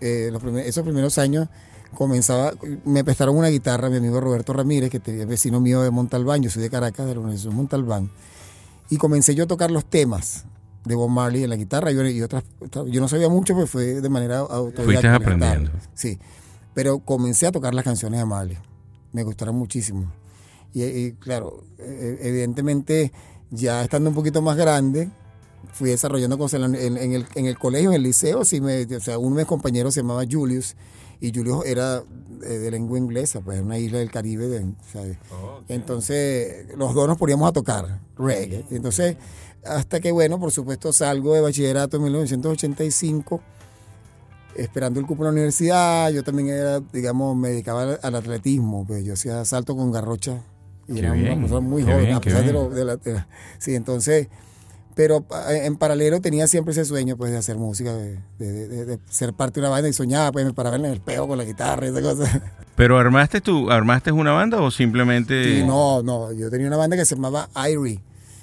eh, 0.00 0.30
los 0.32 0.42
primer- 0.42 0.66
esos 0.66 0.82
primeros 0.82 1.16
años, 1.18 1.48
comenzaba, 1.94 2.52
me 2.84 3.04
prestaron 3.04 3.36
una 3.36 3.48
guitarra 3.48 3.88
mi 3.88 3.96
amigo 3.98 4.20
Roberto 4.20 4.52
Ramírez, 4.52 4.90
que 4.90 4.96
es 5.04 5.26
vecino 5.28 5.60
mío 5.60 5.80
de 5.82 5.90
Montalbán, 5.92 6.42
yo 6.42 6.50
soy 6.50 6.60
de 6.62 6.70
Caracas, 6.70 7.06
de 7.06 7.14
la 7.14 7.20
de 7.22 7.50
Montalbán, 7.50 8.10
y 8.90 8.96
comencé 8.96 9.34
yo 9.34 9.44
a 9.44 9.46
tocar 9.46 9.70
los 9.70 9.84
temas 9.84 10.44
de 10.84 10.94
Bob 10.94 11.10
Marley 11.10 11.44
en 11.44 11.50
la 11.50 11.56
guitarra 11.56 11.90
y, 11.92 11.96
y 12.16 12.22
otras, 12.22 12.44
yo 12.86 13.00
no 13.00 13.08
sabía 13.08 13.28
mucho, 13.28 13.54
pues 13.54 13.68
fue 13.68 14.00
de 14.00 14.08
manera 14.08 14.38
autodidacta. 14.38 14.82
Fuiste 14.84 15.08
aprendiendo. 15.08 15.70
Sí, 15.94 16.18
pero 16.74 16.98
comencé 17.00 17.46
a 17.46 17.52
tocar 17.52 17.74
las 17.74 17.84
canciones 17.84 18.20
de 18.20 18.24
Marley, 18.26 18.56
me 19.12 19.22
gustaron 19.22 19.56
muchísimo. 19.56 20.10
Y, 20.72 20.84
y, 20.84 21.12
claro, 21.12 21.64
eh, 21.78 22.18
evidentemente 22.22 23.12
ya 23.50 23.82
estando 23.82 24.10
un 24.10 24.14
poquito 24.14 24.40
más 24.42 24.56
grande, 24.56 25.10
fui 25.72 25.90
desarrollando 25.90 26.38
cosas 26.38 26.62
en, 26.62 26.74
en- 26.74 26.96
en 26.96 27.12
el, 27.12 27.26
en 27.34 27.46
el 27.46 27.58
colegio, 27.58 27.90
en 27.90 27.96
el 27.96 28.02
liceo, 28.02 28.44
sí 28.44 28.60
me, 28.60 28.82
o 28.84 29.00
sea, 29.00 29.18
uno 29.18 29.36
de 29.36 29.42
mis 29.42 29.48
compañeros 29.48 29.94
se 29.94 30.00
llamaba 30.00 30.22
Julius, 30.30 30.76
y 31.20 31.32
Julius 31.34 31.66
era 31.66 32.02
eh, 32.44 32.58
de 32.58 32.70
lengua 32.70 32.98
inglesa, 32.98 33.40
pues 33.40 33.56
era 33.58 33.64
una 33.66 33.78
isla 33.78 33.98
del 33.98 34.10
Caribe, 34.10 34.46
de-. 34.48 34.66
Entonces, 35.68 36.66
los 36.76 36.94
dos 36.94 37.06
nos 37.08 37.16
poníamos 37.18 37.48
a 37.48 37.52
tocar 37.52 38.00
reggae. 38.16 38.64
Entonces, 38.70 39.16
hasta 39.64 40.00
que, 40.00 40.12
bueno, 40.12 40.38
por 40.40 40.50
supuesto, 40.52 40.92
salgo 40.92 41.34
de 41.34 41.40
bachillerato 41.40 41.96
en 41.98 42.04
1985, 42.04 43.40
esperando 44.56 44.98
el 45.00 45.06
cupo 45.06 45.22
en 45.22 45.26
la 45.26 45.32
universidad, 45.32 46.10
yo 46.10 46.22
también 46.24 46.48
era, 46.48 46.80
digamos, 46.80 47.36
me 47.36 47.50
dedicaba 47.50 47.82
al, 47.82 48.00
al 48.02 48.14
atletismo, 48.16 48.84
pues 48.86 49.04
yo 49.04 49.12
hacía 49.14 49.44
salto 49.44 49.76
con 49.76 49.92
garrocha, 49.92 50.42
y 50.88 50.94
Qué 50.94 50.98
era 51.00 51.12
bien, 51.12 51.32
una 51.32 51.40
persona 51.42 51.60
muy 51.60 51.82
joven, 51.82 52.12
a 52.14 52.20
pesar 52.20 52.44
de, 52.44 52.52
lo, 52.52 52.70
de 52.70 52.84
la, 52.84 52.96
de 52.96 53.12
la- 53.14 53.28
Sí, 53.58 53.74
entonces 53.74 54.28
pero 54.98 55.20
pa- 55.20 55.54
en 55.54 55.76
paralelo 55.76 56.20
tenía 56.20 56.48
siempre 56.48 56.72
ese 56.72 56.84
sueño 56.84 57.16
pues 57.16 57.30
de 57.30 57.38
hacer 57.38 57.56
música, 57.56 57.94
de, 57.94 58.18
de- 58.40 58.66
de- 58.66 58.84
de 58.84 58.98
ser 59.08 59.32
parte 59.32 59.60
de 59.60 59.66
una 59.66 59.70
banda 59.70 59.88
y 59.88 59.92
soñaba, 59.92 60.32
pues 60.32 60.44
me 60.44 60.52
paraba 60.52 60.74
en 60.74 60.86
el 60.86 60.94
espejo 60.94 61.28
con 61.28 61.38
la 61.38 61.44
guitarra 61.44 61.86
y 61.86 61.90
esa 61.90 62.02
cosa. 62.02 62.52
¿Pero 62.74 62.98
armaste 62.98 63.40
tú, 63.40 63.70
armaste 63.70 64.10
una 64.10 64.32
banda 64.32 64.60
o 64.60 64.72
simplemente...? 64.72 65.44
Sí, 65.60 65.64
no, 65.64 66.02
no, 66.02 66.32
yo 66.32 66.50
tenía 66.50 66.66
una 66.66 66.76
banda 66.76 66.96
que 66.96 67.04
se 67.04 67.14
llamaba 67.14 67.48
Irie 67.70 68.00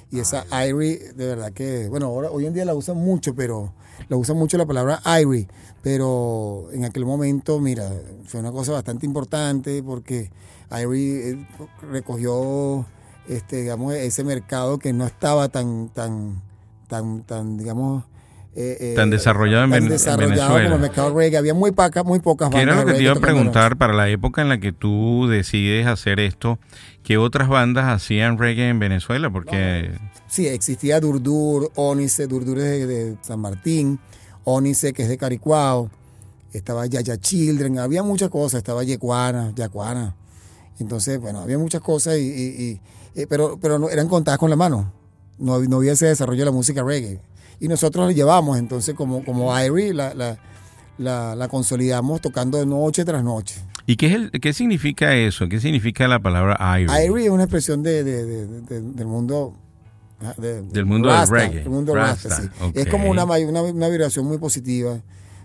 y 0.10 0.20
esa 0.22 0.46
Irie 0.66 1.12
de 1.14 1.26
verdad 1.28 1.52
que, 1.52 1.90
bueno, 1.90 2.06
ahora 2.06 2.30
hoy 2.32 2.46
en 2.46 2.54
día 2.54 2.64
la 2.64 2.74
usan 2.74 2.96
mucho, 2.96 3.36
pero 3.36 3.74
la 4.08 4.16
usan 4.16 4.38
mucho 4.38 4.58
la 4.58 4.66
palabra 4.66 5.02
Irie, 5.22 5.50
pero 5.84 6.70
en 6.72 6.86
aquel 6.86 7.06
momento, 7.06 7.60
mira, 7.60 7.92
fue 8.28 8.40
una 8.40 8.54
cosa 8.54 8.72
bastante 8.72 9.06
importante 9.06 9.84
porque 9.84 10.32
Irie 10.72 11.32
eh, 11.32 11.48
recogió 11.92 12.86
este 13.28 13.62
digamos 13.64 13.94
ese 13.96 14.24
mercado 14.24 14.78
que 14.80 14.94
no 14.94 15.06
estaba 15.06 15.50
tan 15.50 15.90
tan 15.90 16.44
tan 16.88 17.24
tan 17.24 17.58
digamos 17.58 18.04
eh, 18.58 18.78
eh, 18.80 18.94
Tan 18.96 19.10
desarrollado 19.10 19.66
en 19.66 19.72
tan 19.72 19.90
desarrollado 19.90 20.30
Venezuela. 20.30 20.64
como 20.64 20.76
el 20.76 20.82
mercado 20.82 21.14
reggae 21.14 21.38
había 21.38 21.54
muy 21.54 21.72
pocas 21.72 22.06
muy 22.06 22.20
pocas 22.20 22.50
¿Qué 22.50 22.62
era 22.62 22.72
bandas 22.76 22.86
lo 22.86 22.92
que 22.94 22.98
te 22.98 23.04
iba 23.04 23.12
a 23.12 23.16
reggae 23.16 23.26
preguntar 23.28 23.78
para 23.78 23.94
la 23.94 24.08
época 24.10 24.42
en 24.42 24.48
la 24.50 24.60
que 24.60 24.72
tú 24.72 25.28
decides 25.28 25.86
hacer 25.88 26.22
esto? 26.22 26.58
¿Qué 27.04 27.18
otras 27.18 27.50
bandas 27.50 27.86
hacían 27.86 28.38
reggae 28.38 28.70
en 28.70 28.80
Venezuela? 28.80 29.30
Porque 29.30 29.92
Sí, 30.28 30.48
existía 30.48 31.00
Durdur, 31.02 31.70
Ónice, 31.76 32.28
Durdur 32.28 32.58
es 32.60 32.64
de, 32.64 32.86
de 32.88 33.18
San 33.22 33.40
Martín, 33.42 34.00
Ónice 34.46 34.94
que 34.94 35.04
es 35.04 35.10
de 35.10 35.18
Caricuao, 35.18 35.90
estaba 36.54 36.86
Yaya 36.86 37.18
Children, 37.18 37.80
había 37.80 38.04
muchas 38.04 38.30
cosas, 38.30 38.60
estaba 38.60 38.84
Yecuana, 38.86 39.52
Yacuana. 39.56 40.16
Entonces, 40.80 41.20
bueno, 41.20 41.40
había 41.42 41.58
muchas 41.58 41.82
cosas, 41.82 42.18
y, 42.18 42.22
y- 42.22 42.64
y- 42.64 42.82
eh, 43.22 43.28
pero, 43.30 43.58
pero 43.62 43.90
eran 43.90 44.08
contadas 44.08 44.38
con 44.40 44.50
la 44.50 44.56
mano. 44.56 44.92
No, 45.38 45.60
no 45.60 45.78
había 45.78 45.94
ese 45.94 46.06
desarrollo 46.08 46.40
de 46.40 46.46
la 46.46 46.52
música 46.52 46.84
reggae. 46.84 47.20
Y 47.60 47.68
nosotros 47.68 48.06
la 48.08 48.12
llevamos, 48.14 48.58
entonces, 48.58 48.96
como, 48.96 49.24
como 49.24 49.58
Irie, 49.60 49.94
la, 49.94 50.14
la, 50.14 50.38
la, 50.98 51.36
la 51.36 51.48
consolidamos 51.48 52.22
tocando 52.22 52.66
noche 52.66 53.06
tras 53.06 53.24
noche. 53.24 53.56
¿Y 53.88 53.96
qué, 53.98 54.08
es 54.08 54.14
el, 54.16 54.32
qué 54.32 54.52
significa 54.54 55.16
eso? 55.16 55.48
¿Qué 55.48 55.60
significa 55.60 56.08
la 56.08 56.20
palabra 56.20 56.58
Irie? 56.80 57.06
Irie 57.06 57.26
es 57.26 57.32
una 57.32 57.44
expresión 57.44 57.84
de, 57.84 58.04
de- 58.04 58.26
de- 58.26 58.48
de- 58.62 58.82
del 58.82 59.08
mundo 59.08 59.54
ah, 60.22 60.34
de- 60.38 60.64
Del 60.64 60.86
mundo 60.86 61.12
del 61.12 61.28
reggae. 61.28 61.60
del 61.60 61.70
mundo 61.70 61.94
Rasta, 61.96 62.30
Rasta, 62.30 62.44
sí. 62.44 62.50
ok. 62.64 62.76
Es 62.78 62.88
como 62.88 63.10
una, 63.10 63.24
una, 63.26 63.62
una 63.62 63.88
vibración 63.88 64.26
muy 64.26 64.38
positiva. 64.38 64.94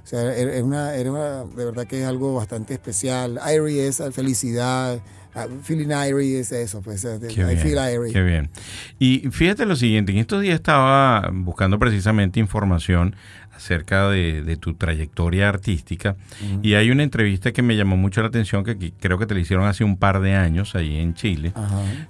O 0.03 0.07
sea, 0.07 0.34
era 0.34 0.53
era 0.55 0.64
una, 0.64 0.95
era 0.95 1.11
una- 1.12 1.45
de 1.45 1.64
verdad 1.66 1.86
que 1.86 2.01
es 2.01 2.07
algo 2.09 2.34
bastante 2.34 2.72
especial. 2.74 3.38
Irie 3.55 3.86
es 3.86 4.03
felicidad, 4.12 5.01
ah, 5.35 5.47
Feeling 5.62 5.89
Irie 5.91 6.41
es 6.41 6.53
eso, 6.53 6.81
pues. 6.83 7.05
eh, 7.05 7.18
Qué 7.20 7.41
I 7.41 7.45
bien, 7.45 7.59
Feel 7.59 7.78
Irie. 7.95 8.12
qué 8.12 8.22
bien. 8.22 8.51
Y 8.99 9.28
fíjate 9.31 9.66
lo 9.66 9.76
siguiente, 9.76 10.12
en 10.12 10.18
estos 10.18 10.43
días 10.43 10.55
estaba 10.57 11.31
buscando 11.33 11.78
precisamente 11.78 12.41
información 12.41 13.14
acerca 13.55 14.09
de, 14.09 14.43
de 14.43 14.57
tu 14.57 14.72
trayectoria 14.72 15.47
artística 15.51 16.16
y 16.62 16.74
hay 16.74 16.91
una 16.91 17.03
entrevista 17.03 17.53
que 17.53 17.61
me 17.61 17.76
llamó 17.76 17.99
mucho 17.99 18.22
la 18.22 18.28
atención 18.28 18.64
que, 18.64 18.93
creo 18.99 19.18
que 19.18 19.26
te 19.26 19.35
la 19.35 19.41
hicieron 19.41 19.66
hace 19.66 19.85
un 19.85 19.99
par 19.99 20.20
de 20.22 20.35
años 20.35 20.74
ahí 20.74 20.97
en 20.99 21.12
Chile, 21.12 21.53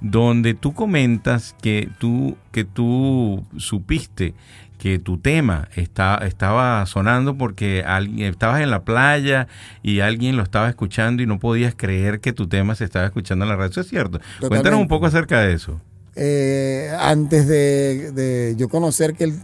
donde 0.00 0.54
tú 0.54 0.74
comentas 0.74 1.56
que 1.60 1.88
tú, 1.98 2.36
que 2.52 2.62
tú 2.64 3.44
supiste 3.56 4.34
que 4.80 4.98
tu 4.98 5.18
tema 5.18 5.68
está, 5.76 6.16
estaba 6.26 6.84
sonando 6.86 7.36
porque 7.36 7.84
alguien, 7.86 8.30
estabas 8.30 8.62
en 8.62 8.70
la 8.70 8.82
playa 8.82 9.46
y 9.82 10.00
alguien 10.00 10.36
lo 10.38 10.42
estaba 10.42 10.70
escuchando 10.70 11.22
y 11.22 11.26
no 11.26 11.38
podías 11.38 11.74
creer 11.76 12.20
que 12.20 12.32
tu 12.32 12.48
tema 12.48 12.74
se 12.74 12.84
estaba 12.84 13.04
escuchando 13.04 13.44
en 13.44 13.50
la 13.50 13.56
radio. 13.56 13.70
¿Eso 13.70 13.82
es 13.82 13.88
cierto? 13.88 14.18
Cuéntanos 14.48 14.80
un 14.80 14.88
poco 14.88 15.04
acerca 15.06 15.40
de 15.42 15.52
eso. 15.52 15.78
Eh, 16.16 16.90
antes 16.98 17.46
de, 17.46 18.10
de 18.12 18.54
yo 18.56 18.68
conocer 18.70 19.14
que 19.14 19.24
el, 19.24 19.34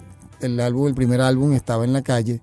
el 0.40 0.58
álbum, 0.58 0.88
el 0.88 0.94
primer 0.94 1.20
álbum 1.20 1.52
estaba 1.52 1.84
en 1.84 1.92
la 1.92 2.00
calle, 2.02 2.40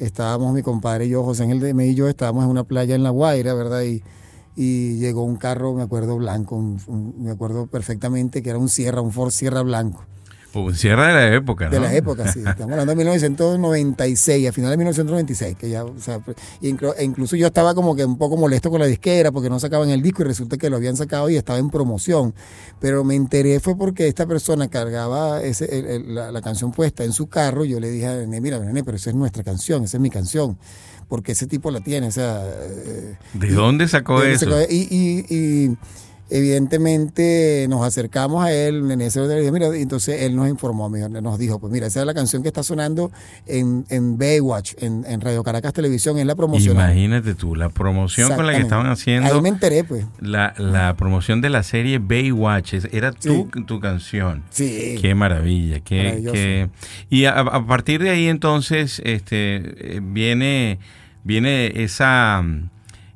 estábamos 0.00 0.52
mi 0.52 0.62
compadre 0.62 1.06
y 1.06 1.10
yo, 1.10 1.22
José 1.22 1.44
Ángel 1.44 1.60
de 1.60 1.86
y 1.86 1.94
yo, 1.94 2.08
estábamos 2.08 2.42
en 2.44 2.50
una 2.50 2.64
playa 2.64 2.96
en 2.96 3.04
La 3.04 3.10
Guaira, 3.10 3.54
¿verdad? 3.54 3.82
Y, 3.82 4.02
y 4.56 4.98
llegó 4.98 5.22
un 5.22 5.36
carro, 5.36 5.74
me 5.74 5.82
acuerdo, 5.82 6.16
blanco, 6.16 6.56
un- 6.56 6.80
un- 6.88 7.14
me 7.24 7.30
acuerdo 7.30 7.66
perfectamente 7.68 8.42
que 8.42 8.50
era 8.50 8.58
un 8.58 8.68
Sierra, 8.68 9.00
un 9.00 9.12
Ford 9.12 9.30
Sierra 9.30 9.62
blanco. 9.62 10.04
Un 10.54 10.74
cierre 10.74 11.06
de 11.06 11.12
la 11.14 11.34
época, 11.34 11.64
¿no? 11.66 11.70
De 11.70 11.80
la 11.80 11.94
época, 11.94 12.30
sí. 12.32 12.40
Estamos 12.40 12.72
hablando 12.72 12.90
de 12.92 12.96
1996, 12.96 14.48
a 14.48 14.52
finales 14.52 14.72
de 14.72 14.76
1996, 14.84 15.56
que 15.56 15.70
ya, 15.70 15.84
o 15.84 15.98
sea, 15.98 16.20
inclu- 16.60 16.94
e 16.98 17.04
incluso 17.04 17.36
yo 17.36 17.46
estaba 17.46 17.74
como 17.74 17.96
que 17.96 18.04
un 18.04 18.18
poco 18.18 18.36
molesto 18.36 18.70
con 18.70 18.80
la 18.80 18.86
disquera 18.86 19.32
porque 19.32 19.48
no 19.48 19.58
sacaban 19.58 19.88
el 19.90 20.02
disco 20.02 20.22
y 20.22 20.26
resulta 20.26 20.56
que 20.58 20.68
lo 20.70 20.76
habían 20.76 20.96
sacado 20.96 21.30
y 21.30 21.36
estaba 21.36 21.58
en 21.58 21.70
promoción. 21.70 22.34
Pero 22.80 23.04
me 23.04 23.14
enteré 23.14 23.60
fue 23.60 23.76
porque 23.76 24.08
esta 24.08 24.26
persona 24.26 24.68
cargaba 24.68 25.42
ese, 25.42 25.64
el- 25.78 25.86
el- 25.86 26.14
la, 26.14 26.30
la 26.32 26.40
canción 26.42 26.72
puesta 26.72 27.04
en 27.04 27.12
su 27.12 27.28
carro 27.28 27.64
y 27.64 27.70
yo 27.70 27.80
le 27.80 27.90
dije 27.90 28.06
a 28.06 28.14
Nené, 28.16 28.40
mira, 28.40 28.58
Nené, 28.58 28.84
pero 28.84 28.96
esa 28.96 29.10
es 29.10 29.16
nuestra 29.16 29.42
canción, 29.42 29.84
esa 29.84 29.96
es 29.96 30.00
mi 30.00 30.10
canción. 30.10 30.58
Porque 31.08 31.32
ese 31.32 31.46
tipo 31.46 31.70
la 31.70 31.80
tiene, 31.80 32.06
o 32.06 32.10
sea... 32.12 32.42
eh, 32.46 33.16
¿De 33.34 33.48
dónde 33.50 33.86
sacó 33.86 34.14
¿De 34.20 34.30
dónde 34.30 34.34
eso? 34.36 34.46
sacó? 34.46 34.72
Y, 34.72 34.88
y- 34.90 35.26
y 35.34 35.76
evidentemente 36.32 37.66
nos 37.68 37.84
acercamos 37.86 38.44
a 38.44 38.52
él 38.52 38.90
en 38.90 39.00
ese 39.00 39.20
dije, 39.28 39.52
mira, 39.52 39.76
y 39.76 39.82
entonces 39.82 40.22
él 40.22 40.34
nos 40.36 40.48
informó, 40.48 40.88
nos 40.88 41.38
dijo, 41.38 41.58
pues 41.58 41.72
mira, 41.72 41.86
esa 41.86 42.00
es 42.00 42.06
la 42.06 42.14
canción 42.14 42.42
que 42.42 42.48
está 42.48 42.62
sonando 42.62 43.10
en, 43.46 43.84
en 43.88 44.18
Baywatch, 44.18 44.74
en, 44.78 45.04
en 45.06 45.20
Radio 45.20 45.42
Caracas 45.42 45.72
Televisión, 45.72 46.18
es 46.18 46.26
la 46.26 46.34
promoción. 46.34 46.76
Imagínate 46.76 47.34
tú, 47.34 47.54
la 47.54 47.68
promoción 47.68 48.32
con 48.34 48.46
la 48.46 48.52
que 48.54 48.60
estaban 48.62 48.86
haciendo. 48.86 49.32
Ahí 49.34 49.40
me 49.40 49.48
enteré, 49.48 49.84
pues. 49.84 50.06
La, 50.20 50.54
la 50.58 50.94
promoción 50.96 51.40
de 51.40 51.50
la 51.50 51.62
serie 51.62 51.98
Baywatch, 51.98 52.74
era 52.92 53.12
tu, 53.12 53.48
tu 53.66 53.80
canción. 53.80 54.42
Sí. 54.50 54.96
Qué 55.00 55.14
maravilla. 55.14 55.80
Qué, 55.80 56.28
qué- 56.32 56.68
y 57.10 57.24
a, 57.24 57.32
a 57.40 57.66
partir 57.66 58.02
de 58.02 58.10
ahí 58.10 58.26
entonces 58.28 59.00
este, 59.04 59.96
eh, 59.96 60.00
viene, 60.02 60.78
viene 61.24 61.82
esa, 61.82 62.42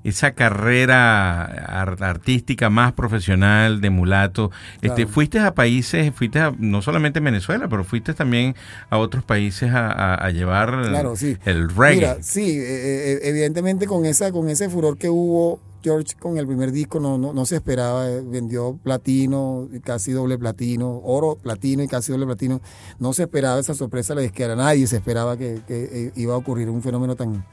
esa 0.09 0.33
carrera 0.33 1.45
ar- 1.45 2.03
artística 2.03 2.71
más 2.71 2.93
profesional 2.93 3.81
de 3.81 3.91
mulato. 3.91 4.51
Este, 4.83 5.07
fuiste 5.07 5.39
a 5.39 5.55
países, 5.55 6.13
fuiste 6.15 6.39
a- 6.41 6.53
no 6.59 6.83
solamente 6.83 7.19
en 7.19 7.25
Venezuela, 7.25 7.69
pero 7.69 7.85
fuiste 7.85 8.15
también 8.15 8.55
a 8.91 8.99
otros 8.99 9.25
países 9.25 9.73
a, 9.73 9.91
a- 9.91 10.15
a 10.15 10.31
llevar 10.31 10.71
Claro, 10.89 11.17
sí. 11.17 11.37
el 11.45 11.69
reggae. 11.69 11.97
Mira, 11.97 12.17
sí, 12.23 12.51
eh, 12.59 13.13
eh, 13.15 13.19
evidentemente 13.25 13.87
con 13.87 14.05
esa, 14.05 14.33
con 14.33 14.49
ese 14.49 14.69
furor 14.69 14.97
que 14.99 15.09
hubo, 15.09 15.61
George 15.83 16.15
con 16.19 16.37
el 16.37 16.47
primer 16.49 16.73
disco 16.73 16.99
no, 16.99 17.17
no, 17.17 17.33
no 17.33 17.47
se 17.47 17.55
esperaba, 17.57 18.09
eh, 18.09 18.21
vendió 18.25 18.77
platino, 18.83 19.69
casi 19.85 20.11
doble 20.11 20.37
platino, 20.37 21.01
oro, 21.05 21.37
platino 21.41 21.83
y 21.83 21.87
casi 21.89 22.11
doble 22.11 22.27
platino. 22.27 22.61
No 22.99 23.13
se 23.13 23.23
esperaba 23.25 23.61
esa 23.61 23.75
sorpresa 23.75 24.13
a 24.13 24.17
la 24.17 24.23
disquera, 24.23 24.57
nadie 24.57 24.87
se 24.89 24.97
esperaba 24.97 25.37
que, 25.37 25.61
que, 25.67 25.85
eh, 25.93 26.13
iba 26.17 26.35
a 26.35 26.39
ocurrir 26.39 26.69
un 26.71 26.83
fenómeno 26.83 27.15
tan, 27.15 27.45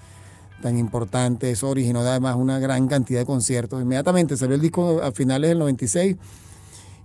tan 0.64 0.78
importante. 0.80 1.52
Eso 1.52 1.70
originó 1.70 2.00
además 2.00 2.36
una 2.38 2.58
gran 2.58 2.88
cantidad 2.88 3.20
de 3.20 3.26
conciertos. 3.26 3.82
Inmediatamente 3.82 4.36
salió 4.38 4.56
el 4.56 4.62
disco 4.62 5.02
a 5.04 5.12
finales 5.12 5.50
del 5.50 5.60
96 5.60 6.16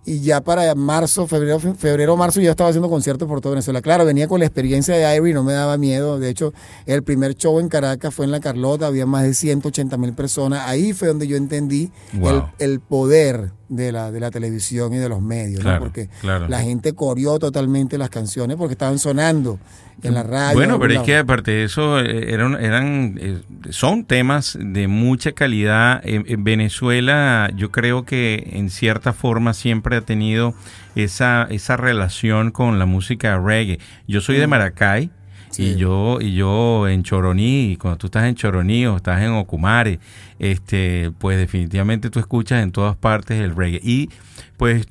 y 0.06 0.20
ya 0.20 0.40
para 0.40 0.74
marzo, 0.74 1.26
febrero, 1.26 1.58
febrero, 1.58 2.16
marzo 2.16 2.40
ya 2.40 2.52
estaba 2.52 2.70
haciendo 2.70 2.88
conciertos 2.88 3.28
por 3.28 3.40
toda 3.42 3.56
Venezuela. 3.56 3.82
Claro, 3.82 4.06
venía 4.06 4.26
con 4.28 4.40
la 4.40 4.46
experiencia 4.46 4.94
de 4.94 5.16
Irie, 5.16 5.34
no 5.34 5.42
me 5.44 5.52
daba 5.52 5.76
miedo. 5.76 6.18
De 6.18 6.30
hecho, 6.30 6.54
el 6.86 7.02
primer 7.02 7.34
show 7.34 7.58
en 7.60 7.68
Caracas 7.68 8.14
fue 8.14 8.24
en 8.24 8.30
La 8.30 8.40
Carlota, 8.40 8.86
había 8.86 9.04
más 9.04 9.24
de 9.24 9.34
180 9.34 9.98
mil 9.98 10.14
personas. 10.14 10.62
Ahí 10.66 10.94
fue 10.94 11.08
donde 11.08 11.26
yo 11.26 11.36
entendí 11.36 11.90
Wow. 12.14 12.30
el, 12.58 12.70
el 12.70 12.80
poder 12.80 13.52
de 13.68 13.92
la, 13.92 14.10
de 14.10 14.20
la 14.20 14.30
televisión 14.30 14.92
y 14.94 14.96
de 14.96 15.08
los 15.08 15.20
medios, 15.20 15.64
porque 15.78 16.08
claro. 16.20 16.48
la 16.48 16.60
gente 16.60 16.94
coreó 16.94 17.38
totalmente 17.38 17.98
las 17.98 18.10
canciones 18.10 18.56
porque 18.56 18.72
estaban 18.72 18.98
sonando 18.98 19.58
en 20.02 20.14
la 20.14 20.22
radio. 20.22 20.56
Bueno, 20.56 20.74
en 20.74 20.80
pero 20.80 20.94
es 20.94 21.00
que 21.00 21.16
aparte 21.16 21.50
de 21.50 21.64
eso, 21.64 22.00
eh, 22.00 22.32
eran, 22.32 22.54
eran 22.62 23.18
eh, 23.20 23.40
son 23.70 24.04
temas 24.04 24.56
de 24.60 24.88
mucha 24.88 25.32
calidad. 25.32 26.00
En, 26.04 26.24
en 26.28 26.44
Venezuela, 26.44 27.50
yo 27.54 27.70
creo 27.70 28.04
que 28.04 28.50
en 28.52 28.70
cierta 28.70 29.12
forma 29.12 29.54
siempre 29.54 29.96
ha 29.96 30.00
tenido 30.00 30.54
esa, 30.94 31.46
esa 31.50 31.76
relación 31.76 32.50
con 32.50 32.78
la 32.78 32.86
música 32.86 33.38
reggae. 33.38 33.78
Yo 34.06 34.20
soy 34.20 34.36
de 34.36 34.46
Mm. 34.46 34.50
Y 35.56 35.76
yo, 35.76 36.18
y 36.20 36.34
yo 36.34 36.86
en 36.88 37.02
Choroní, 37.02 37.76
cuando 37.80 37.98
tú 37.98 38.06
estás 38.06 38.24
en 38.24 38.34
Choroní 38.34 38.86
o 38.86 38.96
estás 38.96 39.22
en 39.22 39.32
Ocumare, 39.32 39.98
este, 40.38 41.10
pues 41.18 41.38
definitivamente 41.38 42.10
tú 42.10 42.20
escuchas 42.20 42.62
en 42.62 42.70
todas 42.70 42.96
partes 42.96 43.40
el 43.40 43.56
reggae. 43.56 43.80
Y 43.82 44.10
pues 44.56 44.86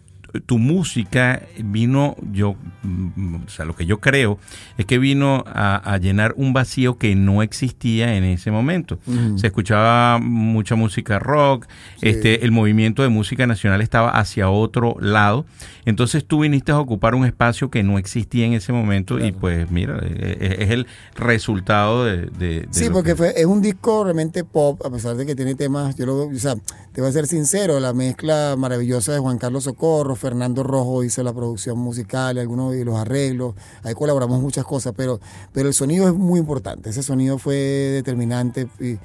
tu 0.46 0.58
música 0.58 1.42
vino, 1.58 2.16
yo, 2.32 2.56
mm, 2.84 3.36
o 3.46 3.50
sea, 3.50 3.66
lo 3.66 3.76
que 3.76 3.86
yo 3.86 4.00
creo 4.00 4.38
es 4.78 4.86
que 4.86 4.98
vino 5.00 5.44
a, 5.48 5.76
a 5.78 5.98
llenar 5.98 6.34
un 6.38 6.54
vacío 6.54 6.98
que 6.98 7.16
no 7.16 7.42
existía 7.42 8.16
en 8.16 8.24
ese 8.24 8.52
momento. 8.52 9.00
Se 9.36 9.48
escuchaba 9.48 10.20
mucha 10.20 10.76
música 10.76 11.20
rock, 11.20 11.66
este, 12.02 12.44
el 12.46 12.52
movimiento 12.52 13.02
de 13.04 13.10
música 13.10 13.48
nacional 13.48 13.82
estaba 13.82 14.10
hacia 14.12 14.50
otro 14.50 14.96
lado. 15.00 15.46
Entonces 15.86 16.26
tú 16.26 16.42
viniste 16.42 16.72
a 16.72 16.80
ocupar 16.80 17.16
un 17.16 17.26
espacio 17.26 17.70
que 17.70 17.82
no 17.84 17.98
existía 17.98 18.46
en 18.46 18.54
ese 18.54 18.74
momento 18.74 19.20
y 19.26 19.32
pues 19.32 19.72
mira, 19.72 19.98
eh, 20.04 20.38
eh, 20.40 20.56
es 20.60 20.70
el 20.72 20.86
resultado 21.16 22.06
de... 22.06 22.18
de- 22.28 22.62
de 22.62 22.68
Sí, 22.72 22.90
porque 22.92 23.12
que- 23.12 23.16
fue, 23.16 23.34
es 23.40 23.46
un 23.46 23.62
disco 23.62 24.04
realmente 24.04 24.44
pop, 24.44 24.82
a 24.86 24.90
pesar 24.90 25.16
de 25.16 25.26
que 25.26 25.36
tiene 25.36 25.56
temas, 25.56 25.96
yo 25.96 26.06
lo, 26.06 26.28
o 26.28 26.36
sea, 26.36 26.56
te 26.94 27.02
voy 27.02 27.10
a 27.10 27.14
ser 27.14 27.28
sincero, 27.28 27.80
la 27.80 27.94
mezcla 27.94 28.56
maravillosa 28.58 29.14
de 29.14 29.20
Juan 29.20 29.38
Carlos 29.38 29.64
Socorro, 29.66 30.16
Fernando 30.28 30.64
Rojo 30.64 31.04
hizo 31.04 31.24
la 31.24 31.34
producción 31.34 31.78
musical, 31.78 32.38
algunos 32.38 32.74
de 32.74 32.84
los 32.84 32.98
arreglos, 32.98 33.56
ahí 33.84 33.94
colaboramos 33.94 34.42
muchas 34.42 34.66
cosas, 34.66 34.94
pero, 34.96 35.20
pero 35.54 35.68
el 35.70 35.74
sonido 35.74 36.08
es 36.08 36.14
muy 36.14 36.40
importante, 36.40 36.90
ese 36.90 37.02
sonido 37.02 37.38
fue 37.38 37.56
determinante 37.56 38.68
y, 38.80 38.98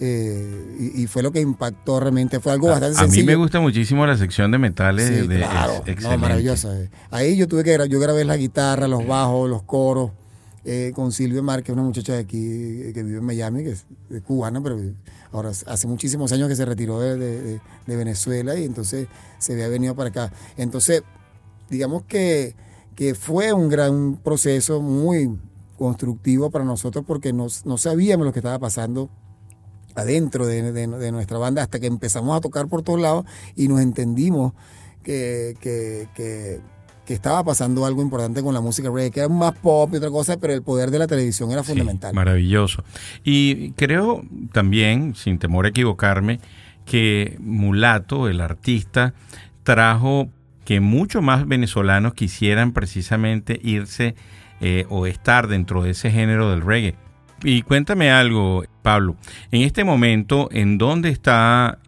eh, 0.00 0.76
y- 0.96 1.02
y 1.02 1.06
fue 1.06 1.22
lo 1.22 1.30
que 1.30 1.40
impactó 1.40 2.00
realmente, 2.00 2.40
fue 2.40 2.52
algo 2.52 2.68
bastante 2.68 2.98
a 2.98 3.02
mí 3.02 3.06
sencillo. 3.08 3.26
me 3.26 3.34
gusta 3.36 3.60
muchísimo 3.60 4.06
la 4.06 4.16
sección 4.16 4.50
de 4.50 4.58
metales. 4.58 5.06
Sí, 5.08 5.26
de, 5.28 5.36
claro, 5.36 5.82
es 5.86 6.00
no, 6.02 6.18
maravillosa. 6.18 6.76
eh. 6.80 6.90
Ahí 7.10 7.36
yo 7.36 7.46
tuve 7.46 7.62
que 7.64 7.78
yo 7.88 8.00
grabé 8.00 8.24
la 8.24 8.36
guitarra, 8.36 8.88
los 8.88 9.06
bajos, 9.06 9.48
los 9.48 9.62
coros, 9.62 10.10
eh, 10.64 10.92
con 10.94 11.12
Silvia 11.12 11.42
Márquez, 11.42 11.72
una 11.72 11.82
muchacha 11.82 12.14
de 12.14 12.20
aquí 12.20 12.38
eh, 12.38 12.92
que 12.94 13.02
vive 13.02 13.18
en 13.18 13.24
Miami, 13.24 13.62
que 13.64 13.70
es 13.72 13.84
cubana, 14.26 14.60
pero 14.62 14.76
ahora 15.32 15.50
hace 15.50 15.86
muchísimos 15.86 16.30
años 16.32 16.48
que 16.48 16.56
se 16.56 16.64
retiró 16.64 17.00
de, 17.00 17.60
Venezuela 17.86 18.56
y 18.56 18.64
entonces 18.64 19.08
se 19.38 19.52
había 19.54 19.68
venido 19.68 19.94
para 19.94 20.10
acá. 20.10 20.32
Entonces, 20.56 21.02
digamos 21.70 22.04
que, 22.04 22.54
que 22.94 23.14
fue 23.14 23.52
un 23.52 23.68
gran 23.68 24.16
proceso 24.16 24.80
muy 24.80 25.38
constructivo 25.78 26.50
para 26.50 26.64
nosotros 26.64 27.04
porque 27.06 27.32
no, 27.32 27.46
no 27.64 27.78
sabíamos 27.78 28.26
lo 28.26 28.32
que 28.32 28.38
estaba 28.38 28.58
pasando 28.58 29.10
adentro 29.94 30.46
de, 30.46 30.72
de- 30.72 30.86
de 30.86 31.12
nuestra 31.12 31.38
banda 31.38 31.62
hasta 31.62 31.80
que 31.80 31.86
empezamos 31.86 32.36
a 32.36 32.40
tocar 32.40 32.66
por 32.68 32.82
todos 32.82 33.00
lados 33.00 33.24
y 33.56 33.68
nos 33.68 33.80
entendimos 33.80 34.52
que, 35.02 35.54
que- 35.60 36.08
que- 36.14 36.60
que 37.06 37.14
estaba 37.14 37.42
pasando 37.42 37.84
algo 37.84 38.02
importante 38.02 38.42
con 38.42 38.54
la 38.54 38.60
música 38.60 38.88
reggae, 38.88 39.10
que 39.10 39.20
era 39.20 39.28
más 39.28 39.54
pop 39.56 39.90
y 39.92 39.96
otra 39.96 40.10
cosa, 40.10 40.36
pero 40.38 40.52
el 40.52 40.62
poder 40.62 40.90
de 40.90 40.98
la 40.98 41.06
televisión 41.06 41.50
era 41.50 41.62
fundamental. 41.62 42.14
Maravilloso. 42.14 42.84
Y 43.24 43.72
creo 43.72 44.22
también, 44.52 45.14
sin 45.14 45.38
temor 45.38 45.66
a 45.66 45.68
equivocarme, 45.70 46.40
que 46.84 47.36
Mulato, 47.40 48.28
el 48.28 48.40
artista, 48.40 49.14
trajo 49.62 50.28
que 50.64 50.80
muchos 50.80 51.22
más 51.22 51.46
venezolanos 51.46 52.14
quisieran 52.14 52.72
precisamente 52.72 53.58
irse 53.62 54.14
eh, 54.60 54.86
o 54.88 55.06
estar 55.06 55.48
dentro 55.48 55.82
de 55.82 55.90
ese 55.90 56.10
género 56.10 56.50
del 56.50 56.62
reggae. 56.62 56.94
Y 57.42 57.62
cuéntame 57.62 58.12
algo, 58.12 58.64
Pablo, 58.82 59.16
en 59.50 59.62
este 59.62 59.82
momento, 59.82 60.48
¿en 60.52 60.78
dónde 60.78 61.08
está 61.08 61.78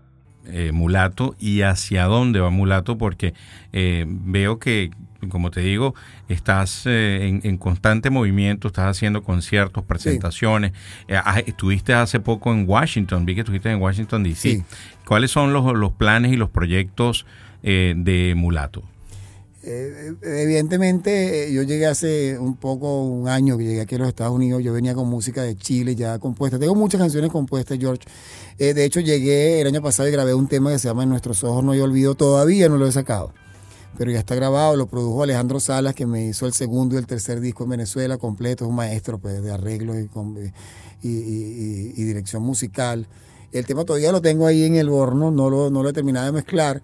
eh, 0.46 0.72
Mulato 0.72 1.36
y 1.38 1.62
hacia 1.62 2.04
dónde 2.06 2.40
va 2.40 2.50
Mulato? 2.50 2.98
Porque 2.98 3.34
eh, 3.72 4.04
veo 4.08 4.58
que 4.58 4.90
como 5.28 5.50
te 5.50 5.60
digo, 5.60 5.94
estás 6.28 6.82
eh, 6.86 7.26
en, 7.28 7.40
en 7.44 7.58
constante 7.58 8.10
movimiento, 8.10 8.68
estás 8.68 8.86
haciendo 8.86 9.22
conciertos, 9.22 9.84
presentaciones. 9.84 10.72
Eh, 11.08 11.16
ah, 11.16 11.40
estuviste 11.40 11.94
hace 11.94 12.20
poco 12.20 12.52
en 12.52 12.68
Washington, 12.68 13.26
vi 13.26 13.34
que 13.34 13.40
estuviste 13.40 13.70
en 13.70 13.80
Washington, 13.80 14.22
D.C. 14.22 14.36
Sí. 14.36 14.62
¿Cuáles 15.06 15.30
son 15.30 15.52
los, 15.52 15.74
los 15.74 15.92
planes 15.92 16.32
y 16.32 16.36
los 16.36 16.50
proyectos 16.50 17.26
eh, 17.62 17.94
de 17.96 18.34
Mulato? 18.36 18.82
Evidentemente, 19.66 21.50
yo 21.50 21.62
llegué 21.62 21.86
hace 21.86 22.38
un 22.38 22.56
poco, 22.56 23.02
un 23.02 23.28
año 23.28 23.56
que 23.56 23.64
llegué 23.64 23.80
aquí 23.80 23.94
a 23.94 23.98
los 23.98 24.08
Estados 24.08 24.34
Unidos. 24.34 24.62
Yo 24.62 24.74
venía 24.74 24.94
con 24.94 25.08
música 25.08 25.42
de 25.42 25.56
Chile 25.56 25.96
ya 25.96 26.18
compuesta. 26.18 26.58
Tengo 26.58 26.74
muchas 26.74 27.00
canciones 27.00 27.30
compuestas, 27.30 27.78
George. 27.78 28.02
Eh, 28.58 28.74
de 28.74 28.84
hecho, 28.84 29.00
llegué 29.00 29.62
el 29.62 29.66
año 29.66 29.80
pasado 29.80 30.08
y 30.08 30.12
grabé 30.12 30.34
un 30.34 30.48
tema 30.48 30.70
que 30.70 30.78
se 30.78 30.88
llama 30.88 31.04
En 31.04 31.08
nuestros 31.08 31.42
ojos 31.44 31.64
no 31.64 31.72
hay 31.72 31.80
olvido. 31.80 32.14
Todavía 32.14 32.68
no 32.68 32.76
lo 32.76 32.86
he 32.86 32.92
sacado, 32.92 33.32
pero 33.98 34.10
ya 34.10 34.18
está 34.18 34.34
grabado. 34.34 34.76
Lo 34.76 34.86
produjo 34.86 35.22
Alejandro 35.22 35.60
Salas, 35.60 35.94
que 35.94 36.06
me 36.06 36.26
hizo 36.26 36.46
el 36.46 36.52
segundo 36.52 36.94
y 36.94 36.98
el 36.98 37.06
tercer 37.06 37.40
disco 37.40 37.64
en 37.64 37.70
Venezuela 37.70 38.18
completo. 38.18 38.64
Es 38.64 38.70
un 38.70 38.76
maestro 38.76 39.18
pues, 39.18 39.42
de 39.42 39.52
arreglos 39.52 39.96
y, 40.02 40.06
con- 40.08 40.36
y- 41.02 41.08
y- 41.08 42.04
dirección 42.04 42.42
musical. 42.42 43.06
El 43.52 43.66
tema 43.66 43.84
todavía 43.84 44.10
lo 44.12 44.20
tengo 44.20 44.46
ahí 44.46 44.64
en 44.64 44.74
el 44.76 44.88
horno, 44.88 45.30
no 45.30 45.48
lo, 45.50 45.70
no 45.70 45.82
lo 45.82 45.88
he 45.88 45.92
terminado 45.92 46.26
de 46.26 46.32
mezclar 46.32 46.82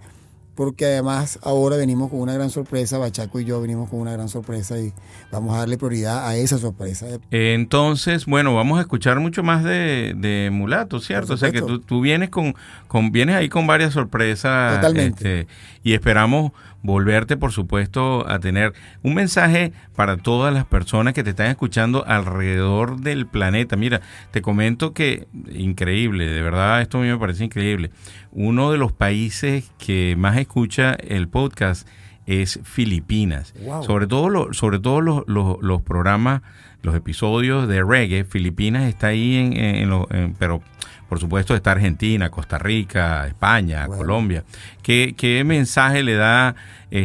porque 0.54 0.84
además 0.84 1.38
ahora 1.42 1.76
venimos 1.76 2.10
con 2.10 2.20
una 2.20 2.34
gran 2.34 2.50
sorpresa, 2.50 2.98
Bachaco 2.98 3.40
y 3.40 3.46
yo 3.46 3.62
venimos 3.62 3.88
con 3.88 3.98
una 4.00 4.12
gran 4.12 4.28
sorpresa 4.28 4.78
y 4.78 4.92
vamos 5.32 5.54
a 5.54 5.58
darle 5.60 5.78
prioridad 5.78 6.26
a 6.28 6.36
esa 6.36 6.58
sorpresa. 6.58 7.06
Eh, 7.30 7.54
Entonces, 7.54 8.26
bueno, 8.26 8.54
vamos 8.54 8.76
a 8.78 8.82
escuchar 8.82 9.20
mucho 9.20 9.42
más 9.42 9.64
de, 9.64 10.12
de 10.18 10.50
Mulato, 10.52 11.00
¿cierto? 11.00 11.32
O 11.32 11.36
sea 11.38 11.50
que 11.50 11.62
tú, 11.62 11.78
tú 11.80 12.02
vienes 12.02 12.28
con, 12.28 12.54
con, 12.88 13.10
vienes 13.10 13.36
ahí 13.36 13.48
con 13.48 13.66
varias 13.66 13.94
sorpresas. 13.94 14.74
Totalmente. 14.76 15.40
este, 15.40 15.52
y 15.82 15.94
esperamos 15.94 16.52
volverte, 16.82 17.36
por 17.36 17.52
supuesto, 17.52 18.26
a 18.28 18.38
tener 18.38 18.72
un 19.02 19.14
mensaje 19.14 19.72
para 19.94 20.16
todas 20.16 20.52
las 20.54 20.64
personas 20.64 21.12
que 21.14 21.22
te 21.22 21.30
están 21.30 21.48
escuchando 21.48 22.04
alrededor 22.06 23.00
del 23.00 23.26
planeta. 23.26 23.76
Mira, 23.76 24.00
te 24.30 24.40
comento 24.42 24.94
que 24.94 25.26
increíble, 25.52 26.26
de 26.26 26.42
verdad, 26.42 26.80
esto 26.80 26.98
a 26.98 27.02
mí 27.02 27.08
me 27.08 27.18
parece 27.18 27.44
increíble. 27.44 27.90
Uno 28.32 28.72
de 28.72 28.78
los 28.78 28.92
países 28.92 29.70
que 29.78 30.14
más 30.16 30.36
escucha 30.38 30.92
el 30.94 31.28
podcast 31.28 31.86
es 32.26 32.60
Filipinas. 32.62 33.54
Wow. 33.64 33.82
Sobre 33.82 34.06
todo, 34.06 34.28
lo- 34.30 34.52
sobre 34.54 34.78
todo 34.78 35.00
los, 35.00 35.24
los- 35.26 35.56
los 35.62 35.82
programas, 35.82 36.42
los 36.82 36.94
episodios 36.94 37.68
de 37.68 37.82
reggae, 37.84 38.24
Filipinas 38.24 38.84
está 38.84 39.08
ahí 39.08 39.36
en, 39.36 39.52
en- 39.56 39.76
en 39.76 39.90
lo- 39.90 40.08
en- 40.10 40.34
pero 40.34 40.62
por 41.08 41.18
supuesto 41.18 41.56
está 41.56 41.72
Argentina, 41.72 42.30
Costa 42.30 42.56
Rica, 42.56 43.26
España, 43.26 43.86
Colombia. 43.88 44.44
¿Qué, 44.80 45.14
qué 45.18 45.42
mensaje 45.42 46.04
le 46.04 46.14
da 46.14 46.54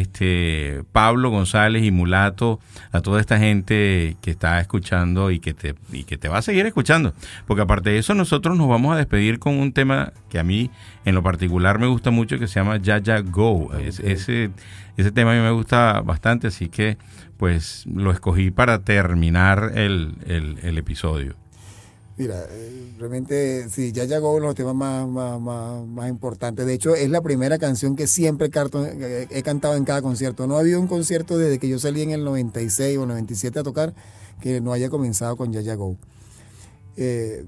este 0.00 0.82
Pablo 0.92 1.30
González 1.30 1.82
y 1.84 1.90
Mulato 1.90 2.60
a 2.92 3.00
toda 3.00 3.20
esta 3.20 3.38
gente 3.38 4.16
que 4.20 4.30
está 4.30 4.60
escuchando 4.60 5.30
y 5.30 5.40
que 5.40 5.54
te 5.54 5.74
y 5.92 6.04
que 6.04 6.16
te 6.18 6.28
va 6.28 6.38
a 6.38 6.42
seguir 6.42 6.66
escuchando? 6.66 7.14
Porque 7.46 7.62
aparte 7.62 7.90
de 7.90 7.98
eso 7.98 8.14
nosotros 8.14 8.56
nos 8.56 8.68
vamos 8.68 8.94
a 8.94 8.96
despedir 8.96 9.38
con 9.40 9.54
un 9.58 9.72
tema 9.72 10.12
que 10.30 10.38
a 10.38 10.44
mí 10.44 10.70
en 11.04 11.14
lo 11.16 11.22
particular 11.24 11.78
me 11.80 11.86
gusta 11.88 12.10
mucho 12.12 12.38
que 12.38 12.46
se 12.46 12.60
llama 12.60 12.76
Ya 12.78 12.98
Ya 12.98 13.20
Go. 13.20 13.72
Es- 13.78 13.98
ese 14.00 14.50
ese 14.96 15.10
tema 15.12 15.32
a 15.32 15.34
mí 15.34 15.40
me 15.42 15.50
gusta 15.50 16.00
bastante, 16.00 16.46
así 16.46 16.68
que 16.68 16.96
pues 17.36 17.84
lo 17.86 18.10
escogí 18.10 18.50
para 18.50 18.82
terminar 18.84 19.72
el, 19.74 20.14
el- 20.26 20.78
episodio. 20.78 21.34
Mira, 22.18 22.44
eh, 22.50 22.92
realmente 22.98 23.68
sí, 23.68 23.92
ya 23.92 24.04
llegó 24.04 24.30
uno 24.32 24.40
de 24.42 24.46
los 24.46 24.54
temas 24.54 24.74
más, 24.74 25.06
más, 25.06 25.86
más, 25.86 26.08
importantes. 26.08 26.64
De 26.64 26.72
hecho, 26.72 26.94
es 26.94 27.10
la 27.10 27.20
primera 27.20 27.58
canción 27.58 27.94
que 27.94 28.06
siempre 28.06 28.48
eh, 28.48 29.26
he 29.30 29.42
cantado 29.42 29.76
en 29.76 29.84
cada 29.84 30.00
concierto. 30.00 30.46
No 30.46 30.56
ha 30.56 30.60
habido 30.60 30.80
un 30.80 30.86
concierto 30.86 31.36
desde 31.36 31.58
que 31.58 31.68
yo 31.68 31.78
salí 31.78 32.02
en 32.02 32.12
el 32.12 32.24
96 32.24 32.96
o 32.98 33.06
97 33.06 33.58
a 33.58 33.62
tocar 33.62 33.94
que 34.40 34.60
no 34.62 34.72
haya 34.72 34.88
comenzado 34.88 35.36
con 35.36 35.52
Ya 35.52 35.74
Go. 35.74 35.96
Eh, 36.96 37.44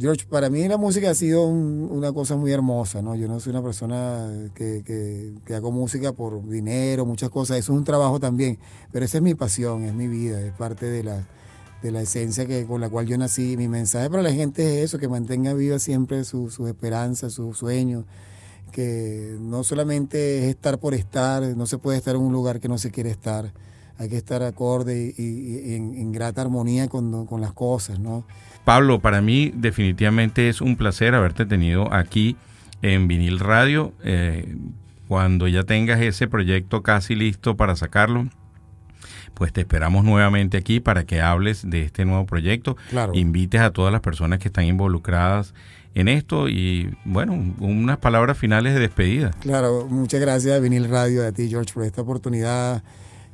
George, 0.00 0.24
para 0.26 0.48
mí 0.48 0.66
la 0.66 0.78
música 0.78 1.10
ha 1.10 1.14
sido 1.14 1.46
un- 1.46 1.86
una 1.90 2.10
cosa 2.12 2.34
muy 2.36 2.50
hermosa, 2.52 3.02
¿no? 3.02 3.14
Yo 3.16 3.28
no 3.28 3.38
soy 3.38 3.50
una 3.50 3.62
persona 3.62 4.50
que, 4.54 4.82
que, 4.82 5.34
que 5.44 5.54
hago 5.54 5.70
música 5.72 6.12
por 6.12 6.48
dinero, 6.48 7.04
muchas 7.04 7.28
cosas. 7.28 7.58
Eso 7.58 7.72
es 7.72 7.78
un 7.78 7.84
trabajo 7.84 8.18
también, 8.18 8.58
pero 8.92 9.04
esa 9.04 9.18
es 9.18 9.22
mi 9.22 9.34
pasión, 9.34 9.84
es 9.84 9.92
mi 9.94 10.08
vida, 10.08 10.40
es 10.40 10.52
parte 10.54 10.86
de 10.86 11.02
la, 11.04 11.26
de 11.82 11.92
la 11.92 12.00
esencia 12.00 12.46
que, 12.46 12.64
con 12.64 12.80
la 12.80 12.88
cual 12.88 13.06
yo 13.06 13.18
nací. 13.18 13.56
Mi 13.58 13.68
mensaje 13.68 14.08
para 14.08 14.22
la 14.22 14.32
gente 14.32 14.78
es 14.78 14.84
eso, 14.86 14.98
que 14.98 15.08
mantenga 15.08 15.52
viva 15.52 15.78
siempre 15.78 16.24
su- 16.24 16.48
sus 16.50 16.66
esperanzas, 16.68 17.34
sus 17.34 17.58
sueños, 17.58 18.06
que 18.72 19.36
no 19.40 19.64
solamente 19.64 20.38
es 20.44 20.44
estar 20.50 20.78
por 20.78 20.94
estar, 20.94 21.42
no 21.56 21.66
se 21.66 21.76
puede 21.78 21.98
estar 21.98 22.14
en 22.16 22.22
un 22.22 22.32
lugar 22.32 22.60
que 22.60 22.68
no 22.68 22.78
se 22.78 22.90
quiere 22.90 23.10
estar, 23.10 23.52
hay 24.00 24.08
que 24.08 24.16
estar 24.16 24.42
acorde 24.42 25.14
y, 25.16 25.22
y- 25.22 25.70
y 25.70 25.74
en, 25.74 25.94
en 25.94 26.10
grata 26.10 26.40
armonía 26.40 26.88
con, 26.88 27.26
con 27.26 27.40
las 27.40 27.52
cosas, 27.52 28.00
¿no? 28.00 28.24
Pablo, 28.64 28.98
para 29.00 29.20
mí 29.20 29.52
definitivamente 29.54 30.48
es 30.48 30.60
un 30.60 30.76
placer 30.76 31.14
haberte 31.14 31.44
tenido 31.46 31.92
aquí 31.92 32.36
en 32.82 33.08
Vinil 33.08 33.38
Radio. 33.38 33.92
Eh, 34.02 34.56
cuando 35.06 35.48
ya 35.48 35.64
tengas 35.64 36.00
ese 36.00 36.28
proyecto 36.28 36.82
casi 36.82 37.14
listo 37.14 37.56
para 37.56 37.76
sacarlo, 37.76 38.26
pues 39.34 39.52
te 39.52 39.60
esperamos 39.62 40.04
nuevamente 40.04 40.56
aquí 40.56 40.80
para 40.80 41.04
que 41.04 41.20
hables 41.20 41.68
de 41.68 41.82
este 41.82 42.04
nuevo 42.04 42.26
proyecto. 42.26 42.76
Claro. 42.90 43.12
Invites 43.14 43.60
a 43.60 43.70
todas 43.70 43.92
las 43.92 44.00
personas 44.02 44.38
que 44.38 44.48
están 44.48 44.64
involucradas 44.64 45.54
en 45.94 46.08
esto 46.08 46.48
y, 46.48 46.94
bueno, 47.04 47.34
unas 47.58 47.98
palabras 47.98 48.38
finales 48.38 48.74
de 48.74 48.80
despedida. 48.80 49.32
Claro, 49.40 49.86
muchas 49.90 50.20
gracias 50.20 50.54
a 50.56 50.60
Vinil 50.60 50.88
Radio, 50.88 51.26
a 51.26 51.32
ti 51.32 51.48
George, 51.48 51.72
por 51.74 51.84
esta 51.84 52.02
oportunidad. 52.02 52.82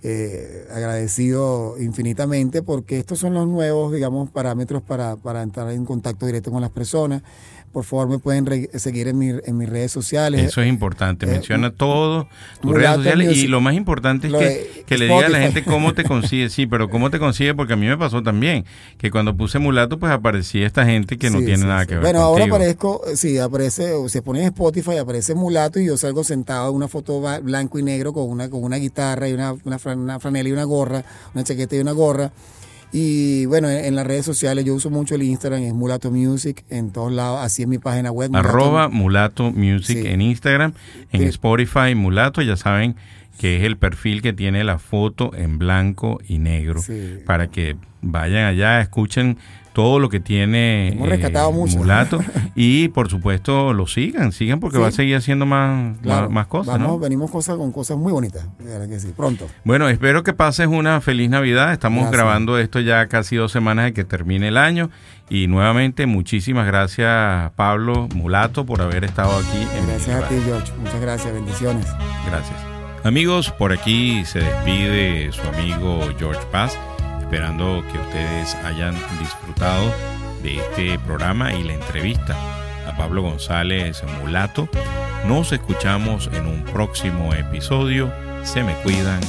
Eh, 0.09 0.69
agradecido 0.73 1.75
infinitamente 1.81 2.63
porque 2.63 2.97
estos 3.01 3.19
son 3.19 3.35
los 3.35 3.49
nuevos, 3.49 3.93
digamos, 3.93 4.31
parámetros 4.31 4.81
para, 4.81 5.17
para 5.17 5.43
entrar 5.43 5.69
en 5.73 5.85
contacto 5.85 6.27
directo 6.27 6.53
con 6.53 6.61
las 6.61 6.71
personas. 6.71 7.25
Por 7.73 7.85
favor, 7.85 8.09
me 8.09 8.19
pueden 8.19 8.47
re- 8.47 8.71
seguir 8.79 9.07
en, 9.09 9.19
mi- 9.19 9.35
en 9.45 9.57
mis 9.59 9.69
redes 9.69 9.93
sociales. 9.93 10.43
Eso 10.43 10.63
es 10.63 10.69
importante. 10.69 11.27
Eh, 11.27 11.29
Menciona 11.29 11.71
todo, 11.71 12.27
tus 12.63 12.73
redes 12.73 12.95
sociales 12.95 13.37
y 13.37 13.49
lo 13.49 13.61
más 13.61 13.75
importante 13.75 14.29
es 14.29 14.33
que, 14.33 14.85
que 14.87 14.97
le 14.97 15.05
diga 15.05 15.27
a 15.27 15.29
la 15.29 15.41
gente 15.41 15.63
cómo 15.63 15.93
te 15.93 16.03
consigue. 16.05 16.49
Sí, 16.49 16.67
pero 16.67 16.89
cómo 16.89 17.11
te 17.11 17.19
consigue 17.19 17.55
porque 17.55 17.75
a 17.75 17.77
mí 17.77 17.85
me 17.87 17.99
pasó 17.99 18.23
también 18.23 18.65
que 18.97 19.11
cuando 19.11 19.37
puse 19.37 19.59
mulato 19.59 19.99
pues 19.99 20.11
aparecía 20.11 20.67
esta 20.67 20.87
gente 20.87 21.19
que 21.19 21.29
no 21.29 21.41
Sí, 21.41 21.45
tiene 21.45 21.61
sí, 21.63 21.67
nada 21.67 21.83
sí. 21.83 21.89
que 21.89 21.95
ver 21.97 22.03
Bueno, 22.05 22.21
ahora 22.23 22.45
aparezco, 22.47 23.03
sí, 23.15 23.37
aparece, 23.39 24.09
se 24.09 24.23
pone 24.23 24.41
en 24.41 24.47
Spotify, 24.47 24.97
aparece 24.97 25.35
mulato 25.35 25.79
y 25.79 25.85
yo 25.87 25.99
salgo 25.99 26.25
sentado 26.25 26.71
en 26.71 26.77
una 26.77 26.89
foto 26.89 27.21
blanco 27.43 27.79
y 27.79 27.83
negro 27.83 28.15
con 28.15 28.31
una, 28.31 28.49
con 28.49 28.65
una 28.65 28.77
guitarra 28.77 29.29
y 29.29 29.35
una, 29.35 29.53
una, 29.65 29.79
fran- 29.79 29.99
una 29.99 30.19
franela 30.19 30.49
y 30.49 30.53
una 30.53 30.65
gorra, 30.65 31.05
una 31.35 31.45
chaqueta 31.45 31.77
y 31.77 31.81
una 31.81 31.93
gorra. 31.93 32.33
Y 32.99 33.45
bueno, 33.45 33.69
en, 33.69 33.85
en 33.85 33.95
las 33.95 34.07
redes 34.07 34.25
sociales 34.25 34.65
yo 34.65 34.75
uso 34.75 34.89
mucho 34.89 35.17
el 35.17 35.23
Instagram, 35.23 35.63
es 35.65 35.75
Mulato 35.75 36.11
Music, 36.11 36.65
en 36.71 36.93
todos 36.93 37.13
lados, 37.13 37.41
así 37.43 37.61
es 37.61 37.69
mi 37.69 37.77
página 37.77 38.11
web. 38.11 38.31
Mulato- 38.31 38.49
Arroba 38.49 38.89
Mulato 38.89 39.51
Music 39.53 39.99
Sí. 40.01 40.07
en 40.07 40.23
Instagram, 40.23 40.73
en 41.13 41.21
Sí. 41.21 41.27
Spotify 41.27 41.95
Mulato, 41.95 42.41
ya 42.41 42.57
saben 42.57 42.97
que 43.39 43.59
es 43.59 43.65
el 43.65 43.77
perfil 43.77 44.23
que 44.23 44.33
tiene 44.33 44.65
la 44.65 44.79
foto 44.79 45.33
en 45.37 45.59
blanco 45.59 46.21
y 46.27 46.39
negro 46.39 46.81
Sí. 46.81 47.19
para 47.27 47.49
que 47.49 47.77
vayan 48.01 48.47
allá, 48.47 48.81
escuchen 48.81 49.37
todo 49.77 49.99
lo 50.01 50.09
que 50.09 50.21
tiene 50.21 50.89
Hemos 50.93 51.11
rescatado 51.11 51.53
mucho. 51.53 51.77
Mulato 51.77 52.19
y 52.55 52.89
por 52.89 53.11
supuesto 53.11 53.75
lo 53.75 53.87
sigan, 53.87 54.33
sigan 54.33 54.59
porque 54.59 54.79
Sí. 54.79 54.83
va 54.83 54.89
a 54.89 54.93
seguir 54.93 55.17
haciendo 55.17 55.45
más, 55.45 55.99
Claro, 56.01 56.23
más, 56.23 56.31
más 56.31 56.47
cosas, 56.47 56.79
vamos, 56.79 56.89
¿no? 56.89 56.99
Venimos 56.99 57.31
cosas 57.31 57.57
con 57.59 57.73
cosas 57.73 57.99
muy 57.99 58.11
bonitas, 58.11 58.47
que 58.89 58.99
sí, 58.99 59.13
pronto. 59.15 59.47
Bueno, 59.65 59.91
espero 59.91 60.23
que 60.23 60.33
pases 60.33 60.67
una 60.67 61.03
feliz 61.03 61.29
Navidad. 61.29 61.75
Estamos 61.75 62.05
Gracias. 62.05 62.13
grabando 62.23 62.59
esto 62.59 62.81
ya 62.81 63.07
casi 63.09 63.37
dos 63.37 63.53
semanas 63.53 63.85
de 63.85 63.93
que 63.93 64.05
termine 64.05 64.49
el 64.49 64.57
año. 64.57 64.89
Y 65.29 65.47
nuevamente, 65.47 66.07
muchísimas 66.07 66.67
gracias, 66.67 67.51
Pablo 67.57 68.09
Mulato, 68.15 68.65
por 68.65 68.81
haber 68.81 69.05
estado 69.05 69.37
aquí 69.37 69.59
en 69.79 69.87
Gracias 69.89 70.25
a 70.25 70.29
ti. 70.29 70.37
George, 70.47 70.73
muchas 70.79 71.01
gracias, 71.03 71.35
bendiciones. 71.35 71.87
Gracias. 72.27 72.57
Amigos, 73.05 73.51
por 73.53 73.73
aquí 73.73 74.25
se 74.25 74.39
despide 74.41 75.31
su 75.33 75.43
amigo 75.43 76.01
George 76.19 76.41
Paz, 76.51 76.79
esperando 77.27 77.83
que 77.91 77.99
ustedes 77.99 78.55
hayan 78.65 78.95
disfrutado 79.19 79.93
de 80.45 80.59
este 80.59 80.97
programa 81.01 81.53
y 81.53 81.65
la 81.65 81.73
entrevista 81.73 82.37
a 82.87 82.97
Pablo 82.97 83.23
González 83.23 84.01
Mulato. 84.21 84.69
Nos 85.27 85.51
escuchamos 85.51 86.31
en 86.33 86.47
un 86.47 86.63
próximo 86.63 87.35
episodio. 87.35 88.13
Se 88.45 88.63
me 88.63 88.75
cuidan. 88.85 89.21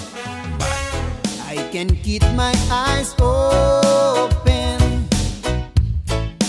Bye. 0.59 1.55
I 1.55 1.57
can 1.71 1.87
keep 2.03 2.21
my 2.35 2.53
eyes 2.69 3.15
open 3.19 5.07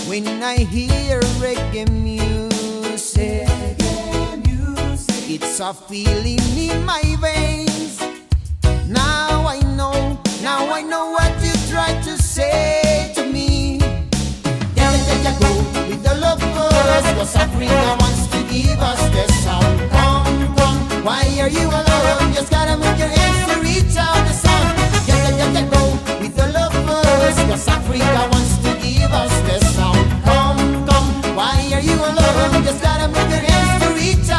when 0.07 0.43
I 0.43 0.57
hear 0.65 1.19
reggae 1.41 1.89
music. 1.89 3.49
It's 5.27 5.59
a 5.59 5.73
feeling 5.73 6.39
in 6.55 6.85
my 6.85 7.01
veins. 7.19 7.99
Now 8.87 9.47
I 9.47 9.59
know, 9.75 10.19
Now 10.41 10.71
I 10.71 10.81
know 10.81 11.11
what 11.11 11.33
you 11.43 11.51
tried 11.69 12.01
to 12.03 12.17
say 12.17 13.11
to 13.15 13.25
me. 13.25 13.77
There 14.73 14.93
is 14.95 15.07
a 15.11 15.35
go 15.39 15.51
with 15.89 16.01
the 16.01 16.15
love 16.15 16.39
for 16.39 16.71
us. 16.95 17.05
Cause 17.17 17.35
Africa 17.35 17.97
wants 17.99 18.27
to 18.27 18.39
give 18.43 18.79
us 18.79 19.01
the 19.09 19.27
sound. 19.43 19.91
Come, 19.91 20.55
come, 20.55 21.03
why 21.03 21.23
are 21.41 21.49
you 21.49 21.67
alone? 21.67 22.33
Just 22.33 22.51
gotta 22.51 22.77
move 22.77 22.97
your 22.97 23.09
hands 23.09 23.53
to 23.53 23.59
reach 23.59 23.97
out 23.97 24.15
the 24.27 24.33
sound. 24.33 24.77
Yeah, 25.07 25.29
yeah, 25.37 25.51
yeah, 25.59 25.69
go 25.69 25.83
with 26.21 26.35
the 26.37 26.47
love 26.53 26.73
for 26.87 27.03
us. 27.27 27.37
Cause 27.49 27.67
Africa 27.67 28.29
wants 28.31 28.57
to 28.63 28.71
give 28.81 29.11
us 29.11 29.33
the 29.41 29.59
sound. 29.75 29.99
Come, 30.23 30.87
come, 30.87 31.35
why 31.35 31.69
are 31.73 31.81
you 31.81 31.95
alone? 31.95 32.63
Just 32.63 32.81
gotta 32.81 33.07
move 33.09 33.29
your 33.29 33.43
hands 33.43 33.83
to 33.83 33.89
reach 33.93 34.29
out. 34.29 34.38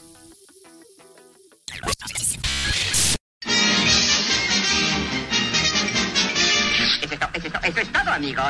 amigo. 8.11 8.43